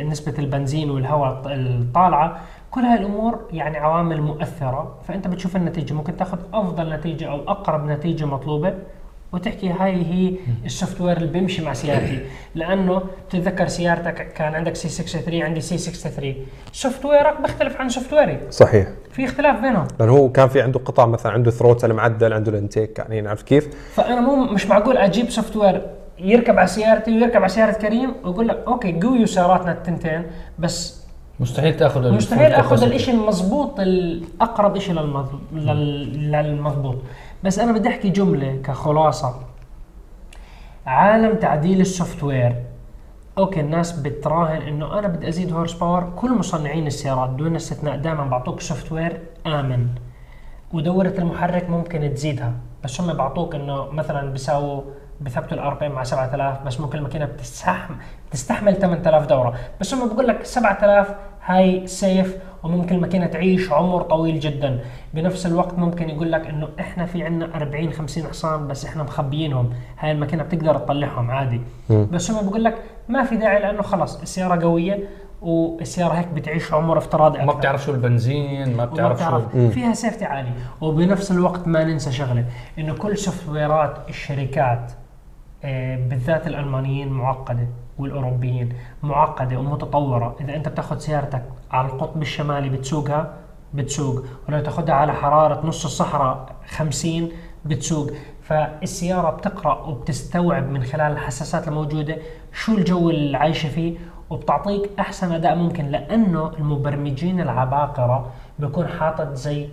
[0.03, 2.37] نسبة, البنزين والهواء الط- الطالعة.
[2.71, 4.95] كل هاي الأمور يعني عوامل مؤثرة.
[5.07, 5.93] فأنت بتشوف النتيجة.
[5.93, 8.73] ممكن تاخذ أفضل نتيجة أو أقرب نتيجة مطلوبة.
[9.35, 10.33] وتحكي هاي هي
[10.65, 12.19] ال software اللي بيمشي مع سيارتي.
[12.55, 16.35] لأنه تتذكر سيارتك كان عندك C 63 عندي C 63
[16.73, 18.87] software ك بيختلف عن software ي صحيح.
[19.11, 19.87] في اختلاف بينهم.
[19.99, 23.47] لأنه هو كان في عنده قطع مثلا عنده throttle معدل عنده ال intake يعني عرفت
[23.47, 25.81] كيف؟ فأنا مو مش معقول أجيب software
[26.19, 30.23] يركب على سيارتي ويركب على سيارة كريم ويقول لك okay قوي سياراتنا التنتين
[30.59, 31.05] بس
[31.39, 32.83] مستحيل تأخذ مستحيل أخذ.
[32.83, 35.27] الإشي المضبوط الأقرب إشي للمض...
[35.53, 36.31] لل...
[36.31, 36.95] للمضبوط.
[37.45, 39.35] بس أنا بدي أحكي جملة كخلاصة.
[40.85, 42.63] عالم تعديل ال software
[43.37, 46.13] okay الناس بتراهن إنه أنا بدي أزيد horse power.
[46.15, 49.87] كل مصنعين السيارات دون استثناء دائما بعطوك software آمن.
[50.73, 52.53] ودورة المحرك ممكن تزيدها.
[52.83, 54.81] بس هم بعطوك إنه مثلا بيساووا
[55.21, 57.95] بثبتوا ال RPM ع 7000 بس ممكن الماكينة بتستحمل
[58.31, 59.53] تستحمل 8000 دورة.
[59.81, 64.79] بس هم بقول لك 7000 هاي safe وممكن الماكينه تعيش عمر طويل جدا.
[65.13, 69.69] بنفس الوقت ممكن يقول لك إنه إحنا في عندنا 40 50 حصان بس إحنا مخبيينهم.
[69.99, 71.61] هاي الماكينة بتقدر تطلعهم عادي.
[71.89, 72.75] بس هم بقول لك
[73.09, 74.99] ما في داعي لأنه خلص السيارة قوية
[75.41, 77.57] والسيارة هيك بتعيش عمر افتراضي ما أكثر.
[77.59, 80.49] بتعرف شو البنزين ما بتعرف شو فيها safety عالي.
[80.81, 82.45] وبنفس الوقت ما ننسى شغلة
[82.79, 84.91] إنه كل software ات الشركات
[85.63, 87.67] آه، بالذات الألمانيين معقدة.
[87.99, 90.35] والأوروبيين معقدة ومتطورة.
[90.41, 93.33] إذا أنت بتاخذ سيارتك على القطب الشمالي بتسوقها
[93.73, 94.23] بتسوق.
[94.49, 97.29] ولو تاخذها على حرارة نص الصحراء 50
[97.65, 98.11] بتسوق.
[98.43, 102.17] فالسيارة بتقرأ وبتستوعب من خلال الحساسات الموجودة
[102.53, 103.97] شو الجو اللي عايشة فيه
[104.29, 109.69] وبتعطيك أحسن أداء ممكن لأنه المبرمجين العباقرة بيكون حاطط زي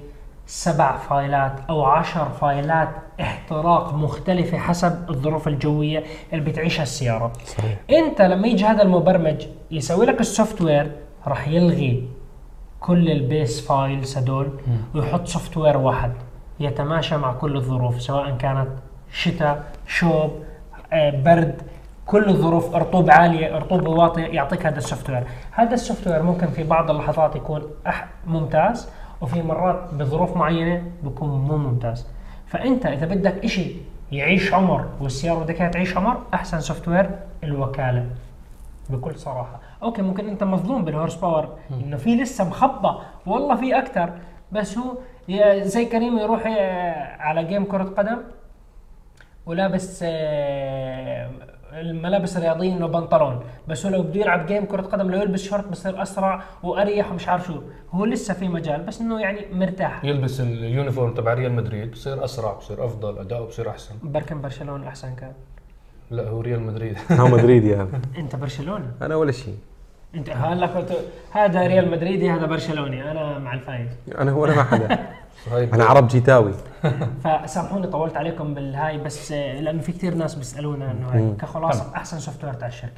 [0.52, 2.88] سبع file ات أو عشر file ات
[3.20, 7.32] احتراق مختلفة حسب الظروف الجوية اللي بتعيشها السيارة.
[7.46, 7.78] صحيح.
[7.90, 10.92] انت لما يجي هذا المبرمج يسوي لك ال software
[11.26, 12.08] راح يلغي
[12.80, 14.50] كل ال base files هدول
[14.94, 16.12] ويحط software واحد
[16.60, 18.68] يتماشى مع كل الظروف سواء كانت
[19.12, 20.30] شتاء شوب
[20.92, 21.62] آه، برد
[22.06, 25.24] كل الظروف رطوبة عالية رطوبة واطية يعطيك هذا ال software.
[25.52, 27.62] هذا ال software ممكن في بعض اللحظات يكون
[28.26, 28.88] ممتاز
[29.22, 32.06] وفي مرات بظروف معينة بيكون مو ممتاز.
[32.46, 33.72] فأنت إذا بدك إشي
[34.12, 37.10] يعيش عمر والسيارة بدك إياها تعيش عمر أحسن software
[37.44, 38.06] الوكالة.
[38.90, 39.60] بكل صراحة.
[39.82, 44.12] okay ممكن أنت مظلوم بال horse power إنه في لسه مخبى والله في أكثر
[44.52, 44.94] بس هو
[45.62, 46.42] زي كريم يروح
[47.20, 48.18] على game كرة قدم
[49.46, 51.30] ولابس آه،
[51.72, 53.40] الملابس الرياضية إنه بنطلون.
[53.68, 57.28] بس هو لو بده يلعب game كرة قدم لو يلبس شورت بصير أسرع وأريح ومش
[57.28, 57.60] عارف شو.
[57.90, 60.04] هو لسه في مجال بس إنه يعني مرتاح.
[60.04, 63.94] يلبس ال uniform تبع ريال مدريد بصير أسرع بصير أفضل أداؤه بصير أحسن.
[64.02, 65.32] بركن برشلونة أحسن كان.
[66.10, 66.96] لا هو ريال مدريد.
[67.10, 67.88] أنا مدريدي يعني.
[68.18, 69.56] أنت برشلونة؟ أنا ولا شيء.
[70.14, 70.84] أنت هلا
[71.32, 73.10] هذا ريال مدريدي هذا برشلوني.
[73.10, 73.88] أنا مع الفايز.
[74.18, 74.98] أنا ولا مع حدا.
[75.50, 76.52] أنا عرب جيتاوي.
[77.24, 82.18] فسامحوني طولت عليكم بالهاي بس آه، لأنه في كثير ناس بيسألونا إنه هاي كخلاصة أحسن
[82.18, 82.92] software تاع الشركة.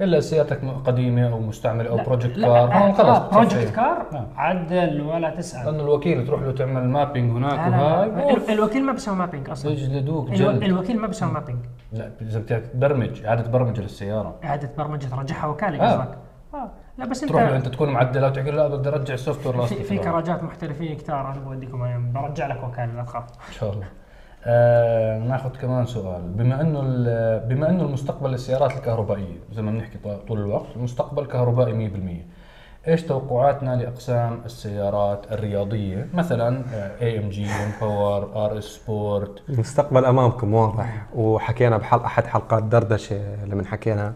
[0.00, 3.70] إلا سيارتك قديمة أو مستعملة أو project car هون آه، خلص آه، project.
[3.74, 4.26] car.
[4.36, 5.66] عدل ولا تسأل.
[5.66, 7.52] لأنه الوكيل تروح له تعمل mapping هناك.
[7.58, 9.72] وهاي ال- الوكيل ما بيسوي mapping أصلا.
[9.72, 10.62] يجلدوك الو- جلد.
[10.62, 11.58] الوكيل ما بيسوي مابينج
[11.92, 14.34] لا إذا بدك تبرمج إعادة برمجة للسيارة.
[14.44, 15.90] إعادة برمجة ترجعها وكالة آه.
[15.92, 16.18] قصدك.
[16.54, 16.70] آه.
[17.00, 19.66] لا بس تروح له انت أنت تكون معدلة وتحكي له لا بدي أرجع السوفت وير
[19.66, 22.12] في, في كراجات محترفين كتار أنا بوديكم أياهم.
[22.12, 23.24] برجع لك وكالة لا تخاف.
[23.48, 23.86] إن شاء الله.
[24.44, 26.22] آه ناخذ كمان سؤال.
[26.22, 31.90] بما إنه ال- بما إنه المستقبل للسيارات الكهربائية زي ما بنحكي طول الوقت المستقبل كهربائي
[32.84, 36.62] 100% إيش توقعاتنا لأقسام السيارات الرياضية؟ مثلا
[37.02, 37.46] AMG
[37.80, 44.12] Power RS Sport المستقبل أمامكم واضح وحكينا بحلقه أحد حلقات دردشة لما حكينا.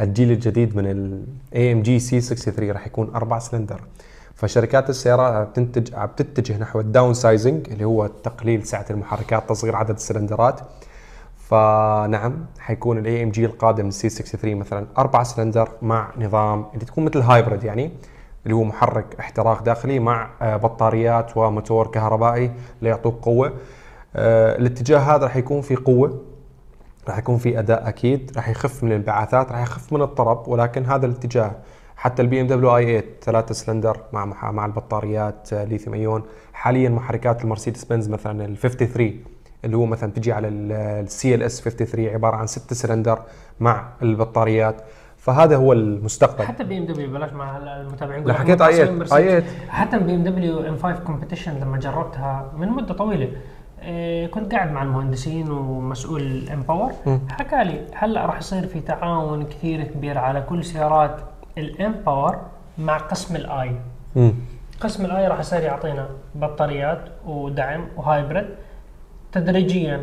[0.00, 3.80] الجيل الجديد من ال AMG C63 راح يكون أربع سلندر.
[4.34, 10.60] فشركات السيارات بتنتج بتتجه نحو ال downsizing اللي هو تقليل سعة المحركات تصغير عدد السلندرات.
[11.36, 17.20] فنعم حيكون ال AMG القادم ال C63 مثلا أربع سلندر مع نظام اللي تكون مثل
[17.20, 17.90] hybrid يعني
[18.44, 22.50] اللي هو محرك احتراق داخلي مع آه، بطاريات وموتور كهربائي
[22.82, 23.52] ليعطوك قوة.
[24.16, 26.22] آه، الاتجاه هذا راح يكون في قوة.
[27.08, 31.06] راح يكون في أداء أكيد راح يخف من الانبعاثات راح يخف من الطرب ولكن هذا
[31.06, 31.52] الاتجاه.
[31.96, 36.22] حتى ال BMW i8 ثلاثة سلندر مع مع البطاريات آه، lithium ion
[36.52, 39.24] حاليا محركات المرسيدس بنز مثلا ال 53
[39.64, 43.18] اللي هو مثلا تجي على ال CLS 53 عبارة عن ستة سلندر
[43.60, 44.76] مع البطاريات.
[45.16, 46.44] فهذا هو المستقبل.
[46.44, 49.50] حتى BMW بلاش مع المتابعين لا حكيت اي تصميم 8 اي مرسيدس.
[49.50, 53.28] 8 حتى BMW M5 Competition لما جربتها من مدة طويلة.
[54.30, 56.92] كنت قاعد مع المهندسين ومسؤول ال M Power
[57.28, 61.20] حكى لي هلا راح يصير في تعاون كثير كبير على كل سيارات
[61.58, 62.40] ال M Power
[62.78, 63.72] مع قسم ال i.
[64.80, 68.48] قسم ال i راح يصير يعطينا بطاريات ودعم و hybrid.
[69.32, 70.02] تدريجيا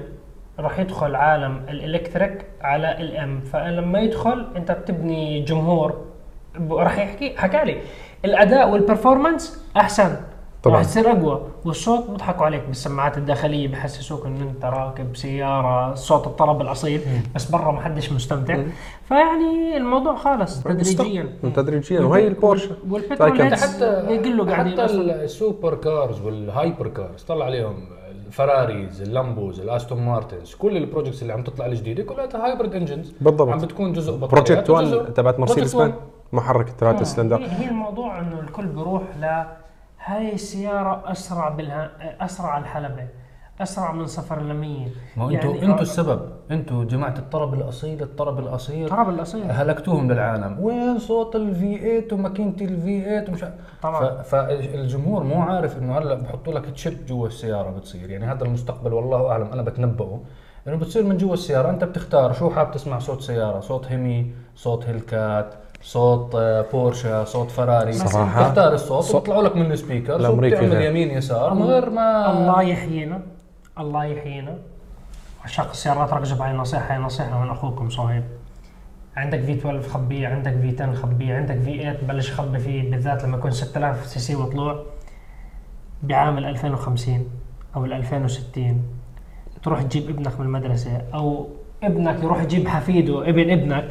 [0.60, 6.06] راح يدخل عالم ال electric على ال M فلما يدخل انت بتبني جمهور.
[6.70, 7.82] راح يحكي حكى لي
[8.26, 10.15] الأداء وال performance أحسن.
[10.63, 10.78] طبعاً.
[10.78, 11.41] راح تصير أقوى.
[11.65, 17.02] والصوت بيضحكوا عليك بالسماعات الداخلية بحسسوك إن أنت راكب سيارة صوت الطرب الأصيل
[17.36, 18.63] بس برا ما حدش مستمتع.
[19.08, 21.30] فيعني الموضوع خالص تدريجيا.
[21.56, 22.02] تدريجيا.
[22.02, 22.76] وهي البورشة.
[22.89, 24.86] والبترول طيب، حتى بيقلوا قاعدين حتى.
[24.86, 27.76] ال supercars وال hypercars طلع عليهم
[28.28, 32.30] ال Ferraris ال Lambos ال Aston Martins كل ال projects اللي عم تطلع الجديده كلها
[32.36, 33.13] hybrid engines.
[33.21, 33.50] بالضبط.
[33.50, 35.82] عم بتكون جزء project وجزء 1 تبعت مرسيدس Project One.
[35.82, 35.93] بن
[36.34, 39.43] محرك ثلاثة سلندر هي هي الموضوع إنه الكل بيروح ل
[40.06, 41.92] هاي السيارة أسرع بالها
[42.26, 43.08] أسرع الحلبة
[43.62, 44.88] أسرع من صفر ل 100
[45.18, 46.22] ما أنتوا أنتوا السبب.
[46.52, 49.52] أنتوا جماعة الطرب الأصيل الطرب الأصيل طرب الأصيل.
[49.52, 50.58] هلكتوهم للعالم.
[50.60, 53.46] وين صوت ال V8 وماكينة ال V8 ومش
[53.82, 54.22] طبعاً.
[54.22, 58.10] فالجمهور مو عارف إنه هلا بحطوا لك chip جوا السيارة بتصير.
[58.10, 59.48] يعني هذا المستقبل والله أعلم.
[59.48, 60.22] أنا بتنبؤه
[60.68, 61.70] إنه بتصير من جوا السيارة.
[61.70, 65.54] أنت بتختار شو حاب تسمع؟ صوت سيارة صوت Hemi صوت Hellcat.
[65.82, 67.94] صوت آه، بورشا صوت فراري.
[67.94, 68.48] صراحة.
[68.50, 70.82] تختار الصوت صوت- وبيطلعوا لك من ال speakers الأمريكي وبتعمل.
[70.86, 73.22] يمين يسار من غير ما الله يحيينا.
[73.80, 74.58] الله يحيينا.
[75.44, 78.24] عشاق السيارات ركزوا بهاي النصيحة هاي نصيحة من أخوكم صهيب.
[79.17, 84.06] عندك V12 خبيه عندك V10 خبيه عندك V8 بلش خبي فيه بالذات لما يكون 6000
[84.06, 84.84] سي سي وطلوع.
[86.04, 87.30] بعام ال 2050
[87.76, 88.84] أو ال 2060
[89.63, 91.48] تروح تجيب ابنك من المدرسة أو
[91.84, 93.88] ابنك يروح يجيب حفيده ابن ابنك.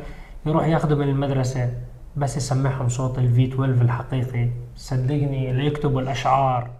[0.46, 1.70] يروح ياخده من المدرسة
[2.16, 4.48] بس يسمعهم صوت ال V12 الحقيقي.
[4.76, 6.70] صدقني اللي يكتبوا الأشعار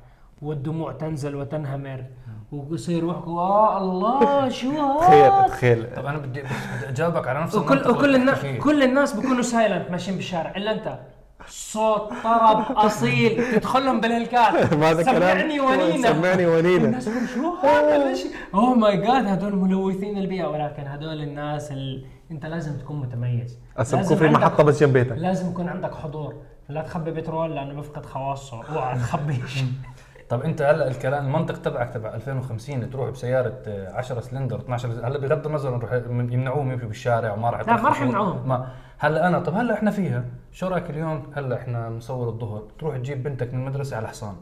[0.42, 2.04] والدموع تنزل وتنهمر
[2.52, 4.70] ويصير يحكوا آه الله شو
[5.00, 6.48] تخيل هذا؟ تخيل طب أنا بدي بدي
[6.88, 8.60] أجاوبك على نفس وكل المنطق وكل اللي الناس بتحكي فيه.
[8.60, 10.98] كل الناس بيكونوا silent ماشيين بالشارع إلا أنت.
[11.48, 15.16] صوت طرب أصيل تدخلهم بال Hellcat ما هذا كلام.
[15.38, 18.20] سمعني ونينا سمعني ونينا الناس يقولوا شو هذا؟ ليش؟
[18.54, 22.04] oh my God هدول ملوثين البيئة ولكن هدول الناس ال...
[22.30, 23.58] انت لازم تكون متميز.
[23.78, 25.12] لازم بكون في عندك- محطة بس جنب بيتك.
[25.16, 26.34] لازم يكون عندك حضور.
[26.68, 28.62] لا تخبي بترول لأنه بفقد خواصه.
[28.64, 29.64] اوعى تخبيش.
[30.30, 35.06] طب انت هلا الكلام المنطق تبعك تبع 2050 تروح بسيارة آه، 10 سلندر 12 سلندر.
[35.08, 35.92] هلا بغض النظر نروح
[36.32, 38.02] يمنعوهم يمشوا بالشارع وما راح لا، ما راح.
[38.02, 38.48] يمنعوهم.
[38.48, 40.24] ما هلا أنا طب هلا إحنا فيها.
[40.52, 42.62] شو رأيك اليوم؟ هلا إحنا مصور الظهر.
[42.78, 44.34] تروح تجيب بنتك من المدرسة على حصان.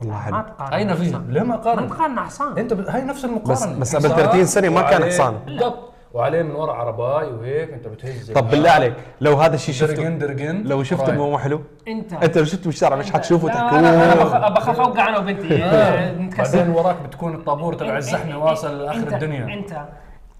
[0.00, 1.30] والله ما حلو تقارن أين فيها؟ حصان.
[1.30, 2.58] ليه ما ما قارن تقارن حصان.
[2.58, 2.80] أنت ب...
[2.88, 3.78] هاي نفس المقارنة.
[3.80, 5.38] بس- بس قبل حصان 30 سنة ما كان حصان.
[5.46, 9.94] بالضبط وعليه من ورا عرباي وهيك أنت بتهز طب بالله عليك لو هذا الشيء شفته
[9.94, 11.12] درجن درجن لو شفته.
[11.12, 12.12] مو حلو؟ أنت.
[12.12, 15.64] أنت لو شفته بالشارع مش حتشوفه تحكي أنا بخاف أوقع أنا وبنتي.
[15.64, 16.12] آه.
[16.12, 16.58] نتكسر.
[16.58, 19.54] بعدين وراك بتكون الطابور تبع الزحمة واصل لآخر الدنيا.
[19.54, 19.88] أنت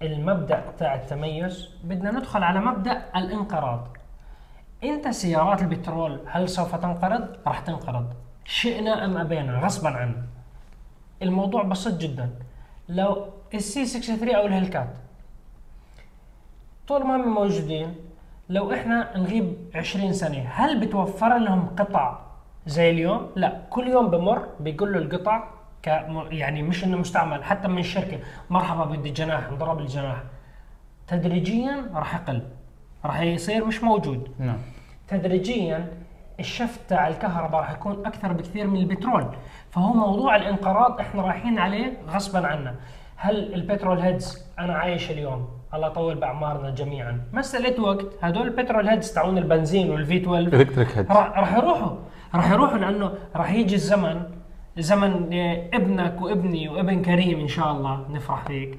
[0.01, 3.87] المبدأ تاع التميز بدنا ندخل على مبدأ الانقراض.
[4.83, 8.13] أنت سيارات البترول هل سوف تنقرض؟ راح تنقرض.
[8.45, 10.23] شئنا أم أبينا؟ غصبا عنا
[11.21, 12.29] الموضوع بسيط جدا.
[12.89, 14.89] لو السي 63 أو الهلكات
[16.89, 17.95] طول ما هم موجودين
[18.49, 22.19] لو إحنا نغيب 20 سنة هل بتوفر لهم قطع
[22.65, 25.43] زي اليوم؟ لا كل يوم بمر بيقول له القطع
[25.83, 25.87] ك
[26.31, 30.23] يعني مش إنه مستعمل حتى من الشركة مرحبا بدي جناح انضرب الجناح.
[31.07, 32.41] تدريجيا راح يقل
[33.05, 34.31] راح يصير مش موجود.
[34.39, 34.57] نعم.
[35.07, 35.93] تدريجيا
[36.39, 39.25] ال shift تاع الكهرباء راح يكون أكثر بكثير من البترول.
[39.71, 42.75] فهو موضوع الانقراض إحنا رايحين عليه غصبا عنا.
[43.15, 47.21] هال petrolheads أنا عايش اليوم؟ الله يطول بأعمارنا جميعا.
[47.33, 48.05] مسألة وقت.
[48.21, 51.95] هدول ال petrolheads تاعون البنزين وال V12 electric head راح راح يروحوا.
[52.35, 54.21] راح يروحوا لأنه راح يجي الزمن
[54.77, 58.05] زمن آه، ابنك وابني وابن كريم إن شاء الله.
[58.11, 58.77] نفرح فيك.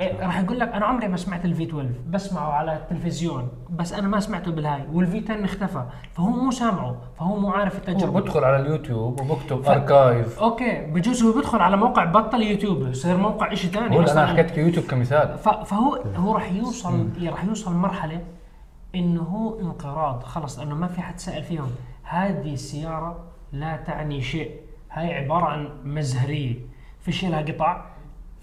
[0.00, 4.08] آه، راح يقول لك أنا عمري ما سمعت ال V12 بسمعه على التلفزيون بس أنا
[4.08, 8.20] ما سمعته بالهاي وال V10 اختفى فهو مو سامعه فهو مو عارف هو التجربة.
[8.20, 13.54] بدخل على اليوتيوب وبكتب archive okay بجوز هو بيدخل على موقع بطل يوتيوب يصير موقع
[13.54, 14.26] شيء ثاني هو أنا.
[14.26, 15.38] حكيت يوتيوب كمثال.
[15.38, 18.20] ف- فهو هو راح يوصل راح يوصل مرحلة
[18.94, 21.70] إنه هو انقراض خلص إنه ما في حد سأل فيهم.
[22.02, 24.50] هذه السيارة لا تعني شيء
[24.90, 26.54] هاي عبارة عن مزهرية.
[27.00, 27.84] فيش لها قطع؟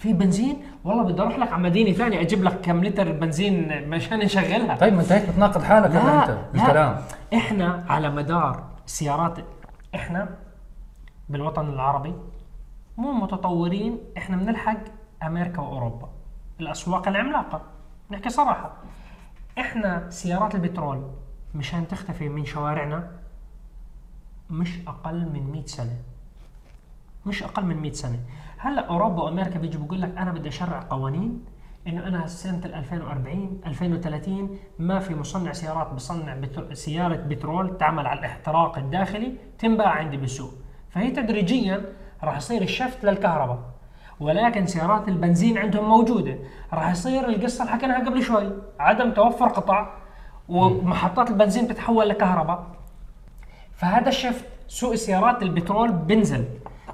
[0.02, 4.20] في بنزين؟ والله بدي أروح لك على مدينة ثانية أجيب لك كم لتر بنزين مشان
[4.20, 4.76] نشغلها.
[4.76, 7.02] طيب ما أنت هيك بتناقض حالك هلا أنت بالكلام.
[7.34, 9.38] إحنا على مدار سيارات
[9.96, 10.30] إحنا
[11.30, 12.14] بالوطن العربي
[12.98, 14.78] مو متطورين إحنا بنلحق
[15.24, 16.10] أمريكا وأوروبا
[16.60, 17.62] الاسواق العملاقة.
[18.12, 18.72] نحكي صراحة
[19.60, 21.12] إحنا سيارات البترول
[21.56, 23.12] مشان تختفي من شوارعنا
[24.50, 25.98] مش أقل من 100 سنة.
[27.26, 28.20] مش أقل من 100 سنة.
[28.64, 31.46] هلا أوروبا وأمريكا بيجي بيقول لك أنا بدي أشرع قوانين
[31.88, 36.74] إنه أنا سنة ال 2040 2030 ما في مصنع سيارات بصنع بتر...
[36.74, 40.54] سيارة بترول تعمل على الاحتراق الداخلي تنباع عندي بالسوق.
[40.90, 41.86] فهي تدريجيا
[42.24, 43.60] راح يصير الشفت للكهرباء
[44.20, 46.38] ولكن سيارات البنزين عندهم موجودة.
[46.74, 49.90] راح يصير القصة اللي حكيناها قبل شوي عدم توفر قطع
[50.50, 52.68] ومحطات البنزين تتحول لكهرباء.
[53.74, 56.46] فهذا الشفت سوق السيارات البترول بنزل.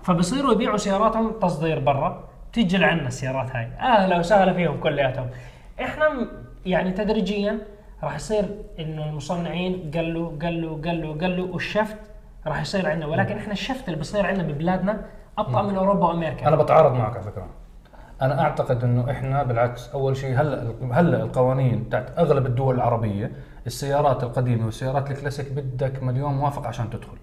[0.04, 2.24] فبصيروا يبيعوا سياراتهم تصدير برا
[2.54, 3.66] تيجي لعنا السيارات هاي.
[3.80, 5.30] أهلا وسهلا فيهم كلياتهم.
[5.82, 6.28] إحنا
[6.66, 7.60] يعني تدريجيا
[8.04, 8.46] راح يصير
[8.80, 11.98] إنه المصنعين قلوا قلوا قلوا قلوا والشفت
[12.48, 15.02] راح يصير عندنا ولكن إحنا الشفت اللي بصير عندنا ببلادنا
[15.38, 16.48] ابطا من أوروبا وأمريكا.
[16.48, 17.48] أنا بتعارض معك على فكرة.
[18.22, 23.32] أنا أعتقد إنه إحنا بالعكس أول شيء هلا هلا القوانين تاعت أغلب الدول العربية
[23.68, 27.18] السيارات القديمة والسيارات الكلاسيك بدك مليون موافقه عشان تدخل.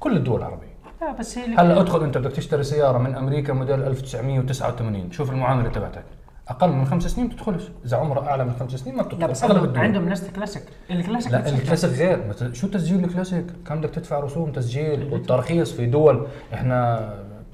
[0.00, 0.77] كل الدول العربية.
[1.00, 5.68] لا بس هي هلا ادخل انت بدك تشتري سيارة من أمريكا موديل 1989 شوف المعاملة
[5.68, 6.04] تبعتك.
[6.48, 7.62] أقل من خمس سنين بتدخلش.
[7.84, 9.20] إذا عمره أعلى من خمس سنين ما بتدخل.
[9.20, 11.90] لا بس عندهم, عندهم نفس كلاسيك الكلاسيك لا الكلاسيك.
[11.90, 12.34] غير.
[12.52, 17.10] شو تسجيل الكلاسيك؟ كم بدك تدفع رسوم تسجيل والترخيص في دول؟ إحنا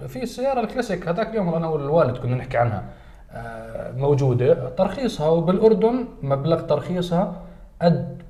[0.09, 1.09] في السيارة الكلاسيك.
[1.09, 2.85] هذاك اليوم أنا والوالد كنا نحكي عنها.
[3.33, 4.69] آه، موجودة.
[4.69, 7.43] ترخيصها وبالأردن مبلغ ترخيصها
[7.83, 8.23] قد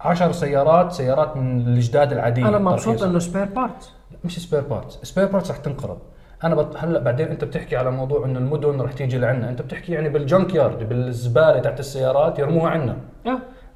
[0.00, 3.02] 10 سيارات سيارات من الجداد العاديه أنا مبسوط.
[3.02, 3.92] إنه spare parts
[4.24, 5.98] مش spare parts spare parts رح تنقرض.
[6.44, 6.76] أنا بط...
[6.76, 9.48] هلأ بعدين أنت بتحكي على موضوع إنه المدن رح تيجي لعنا.
[9.48, 12.96] أنت بتحكي يعني بال junkyard بالزبالة تحت السيارات يرموها عنا.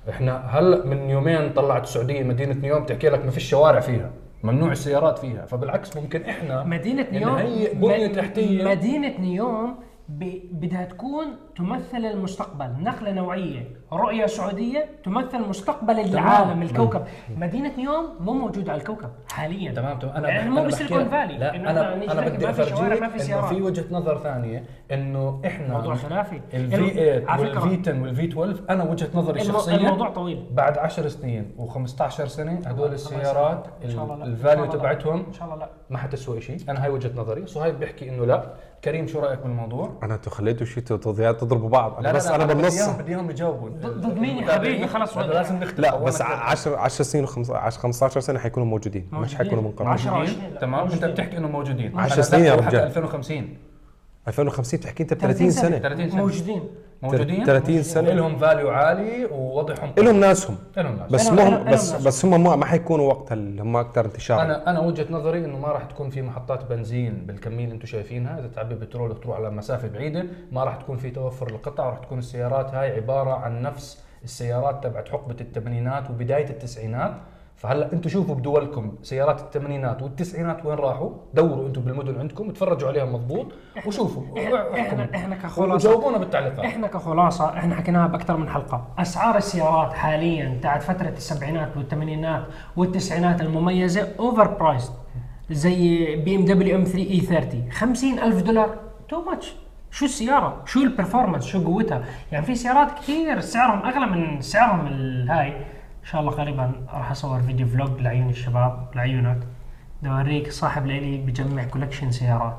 [0.08, 4.10] إحنا هلأ من يومين طلعت السعودية مدينة نيوم تحكي لك ما فيش شوارع فيها
[4.42, 5.46] ممنوع السيارات فيها.
[5.46, 8.64] فبالعكس ممكن إحنا مدينة نيوم نهيئ بنية تحتية.
[8.64, 9.74] مدينة نيوم
[10.08, 11.26] بدها تكون
[11.56, 12.70] تمثل المستقبل.
[12.82, 17.02] نقلة نوعية رؤية سعودية تمثل مستقبل العالم الكوكب.
[17.36, 19.72] مدينة نيوم مو موجودة على الكوكب حاليا.
[19.72, 20.16] تمام تمام.
[20.16, 21.38] أنا يعني مو ب Silicon Valley.
[21.38, 23.54] لا إنه أنا أنا بدي ما في شوارع، ما في سيارات.
[23.54, 26.40] في وجهة نظر ثانية إنه إحنا موضوع خلافي.
[26.54, 29.40] ال V الم- 8 على فكرة، وال V 10 وال V 12 أنا وجهة نظري
[29.40, 30.46] الشخصيه الموضوع طويل.
[30.52, 33.66] بعد 10 سنين و15 سنة هدول السيارات
[34.22, 34.66] ال value.
[34.66, 35.70] تبعتهم إن شاء الله لا.
[35.90, 36.58] ما حتسوى شيء.
[36.68, 37.46] أنا هاي وجهة نظري.
[37.46, 38.54] صهيب بيحكي إنه لا.
[38.86, 42.02] كريم شو رأيك بالموضوع؟ أنا أنتوا خليتوا شيء تضيعات تضربوا بعض.
[42.02, 43.68] لا بس لا أنا بدي بالنص إياهم- بدي اياهم يجاوبوا.
[43.68, 45.16] ضد- مين؟ يا حبيبي؟ خلص.
[45.18, 49.34] لازم نختم لا بس 10 10 سنين و15 15 سنة حيكونوا موجودين مش.
[49.34, 51.04] حيكونوا منقرضين 10 موجودين وعشرين، لا، تمام؟ أنت.
[51.04, 51.98] بتحكي إنه موجودين.
[51.98, 52.66] 10 أنا سنين يا رجال.
[52.66, 53.56] حتى 2050
[54.28, 55.78] 2050 بتحكي أنت ب 30 سنة.
[55.78, 56.20] 30 سنة.
[56.20, 56.62] موجودين.
[57.02, 58.10] موجودين؟ 30 سنة.
[58.10, 60.56] لهم value عالي ووضعهم لهم ناسهم.
[60.76, 62.06] لهم ناس بس أنا- مو أنا- هم أنا بس ناس.
[62.06, 65.58] بس هم ما ما حيكونوا وقتها اللي هم أكثر انتشارا أنا أنا وجهة نظري إنه
[65.58, 68.38] ما راح تكون في محطات بنزين بالكميه اللي أنتم شايفينها.
[68.38, 72.18] إذا تعبي بترول تروح على مسافة بعيدة ما راح تكون في توفر القطع راح تكون
[72.18, 77.14] السيارات هاي عبارة عن نفس السيارات تبعت حقبة الثمانينات وبداية التسعينات.
[77.56, 83.04] فهلا أنتم شوفوا بدولكم سيارات الثمانينات والتسعينات وين راحوا دوروا أنتم بالمدن عندكم تفرجوا عليها
[83.04, 83.46] مضبوط
[83.86, 84.22] وشوفوا.
[84.74, 86.64] إحنا إحنا, كخلاصه وجاوبونا بالتعليقات.
[86.64, 88.88] إحنا كخلاصة إحنا حكيناها بأكثر من حلقة.
[88.98, 92.44] أسعار السيارات حاليا تاعت فترة السبعينات والثمانينات
[92.76, 94.92] والتسعينات المميزة overpriced
[95.50, 98.76] زي بي إم دبليو إم 3 إي 30 50 ألف دولار.
[99.08, 99.54] too much
[99.90, 104.86] شو السيارة؟ شو ال performance شو قوتها؟ يعني في سيارات كثير سعرهم أغلى من سعرهم
[104.86, 105.52] الهاي
[106.06, 109.40] إن شاء الله قريبا راح أصور فيديو vlog لعيون الشباب لعيونك.
[110.02, 112.56] بدي اوريك صاحب لإلي بجمع collection سيارات.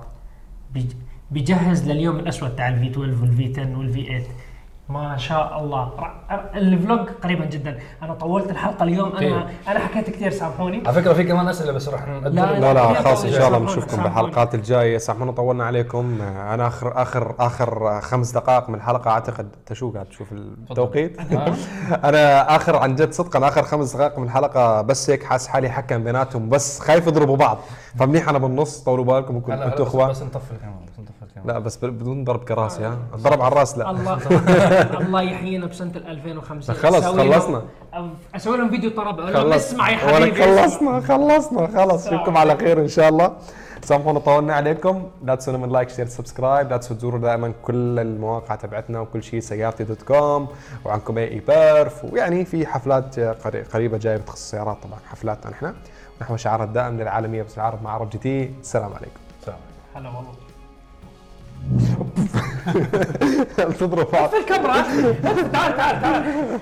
[0.73, 0.95] بيج-
[1.31, 4.23] بيجهز لليوم الأسود تاع ال V 12 وال V 10 وال V 8
[4.89, 5.91] ما شاء الله.
[6.55, 7.79] الفلوج قريبا جدا.
[8.03, 9.15] أنا طولت الحلقة اليوم.
[9.15, 10.83] أنا؟ أنا حكيت كثير سامحوني.
[10.88, 13.59] على فكرة في كمان أسئلة بس راح لا، لا لا لا، خلاص إن شاء الله
[13.59, 14.03] بنشوفكم.
[14.03, 14.97] بالحلقات الجاية.
[14.97, 16.21] سامحونا طولنا عليكم.
[16.21, 21.17] أنا آخر آخر آخر خمس دقائق من الحلقة أعتقد انت شو قاعد تشوف التوقيت.
[22.09, 26.03] أنا آخر عن جد صدقا آخر خمس دقائق من الحلقة بس هيك حاس حالي حكم
[26.03, 26.49] بيناتهم.
[26.49, 27.57] بس خايف يضربوا بعض.
[27.99, 30.09] فمنيح أنا بالنص طولوا بالكم أنتم أنتوا إخوان.
[30.09, 31.53] بس نطفي الكاميرا بس نطفي الكاميرا.
[31.53, 33.89] لا بس بدون ضرب كراسي ها الضرب على الراس لا.
[33.91, 34.19] الله
[35.05, 37.61] الله يحيينا بسنة 2050 خلص، خلصنا.
[38.35, 39.19] أسوي لهم فيديو طرب.
[39.19, 40.41] أقول اسمع يا حبيبي.
[40.43, 42.07] خلصنا خلصنا خلص.
[42.07, 43.31] اشوفكم على خير إن شاء الله.
[43.81, 45.03] سامحونا طولنا عليكم.
[45.23, 46.69] لا تنسوا من like share subscribe.
[46.69, 50.47] لا تنسوا تزوروا دائما كل المواقع تبعتنا وكل شيء سيارتي dot com.
[50.85, 55.73] وعندكم أي بيرف ويعني في حفلات قري- قريبة جاية بتخص السيارات طبعا حفلاتنا نحن.
[56.22, 58.51] نحن شعار الدائم للعالميه بس العرب مع عرب GT.
[58.61, 59.20] السلام عليكم.
[59.45, 59.57] سلام
[59.95, 60.34] هلا والله.
[63.80, 64.82] تضرب بعض الكاميرا.
[65.51, 66.59] تعال تعال تعال.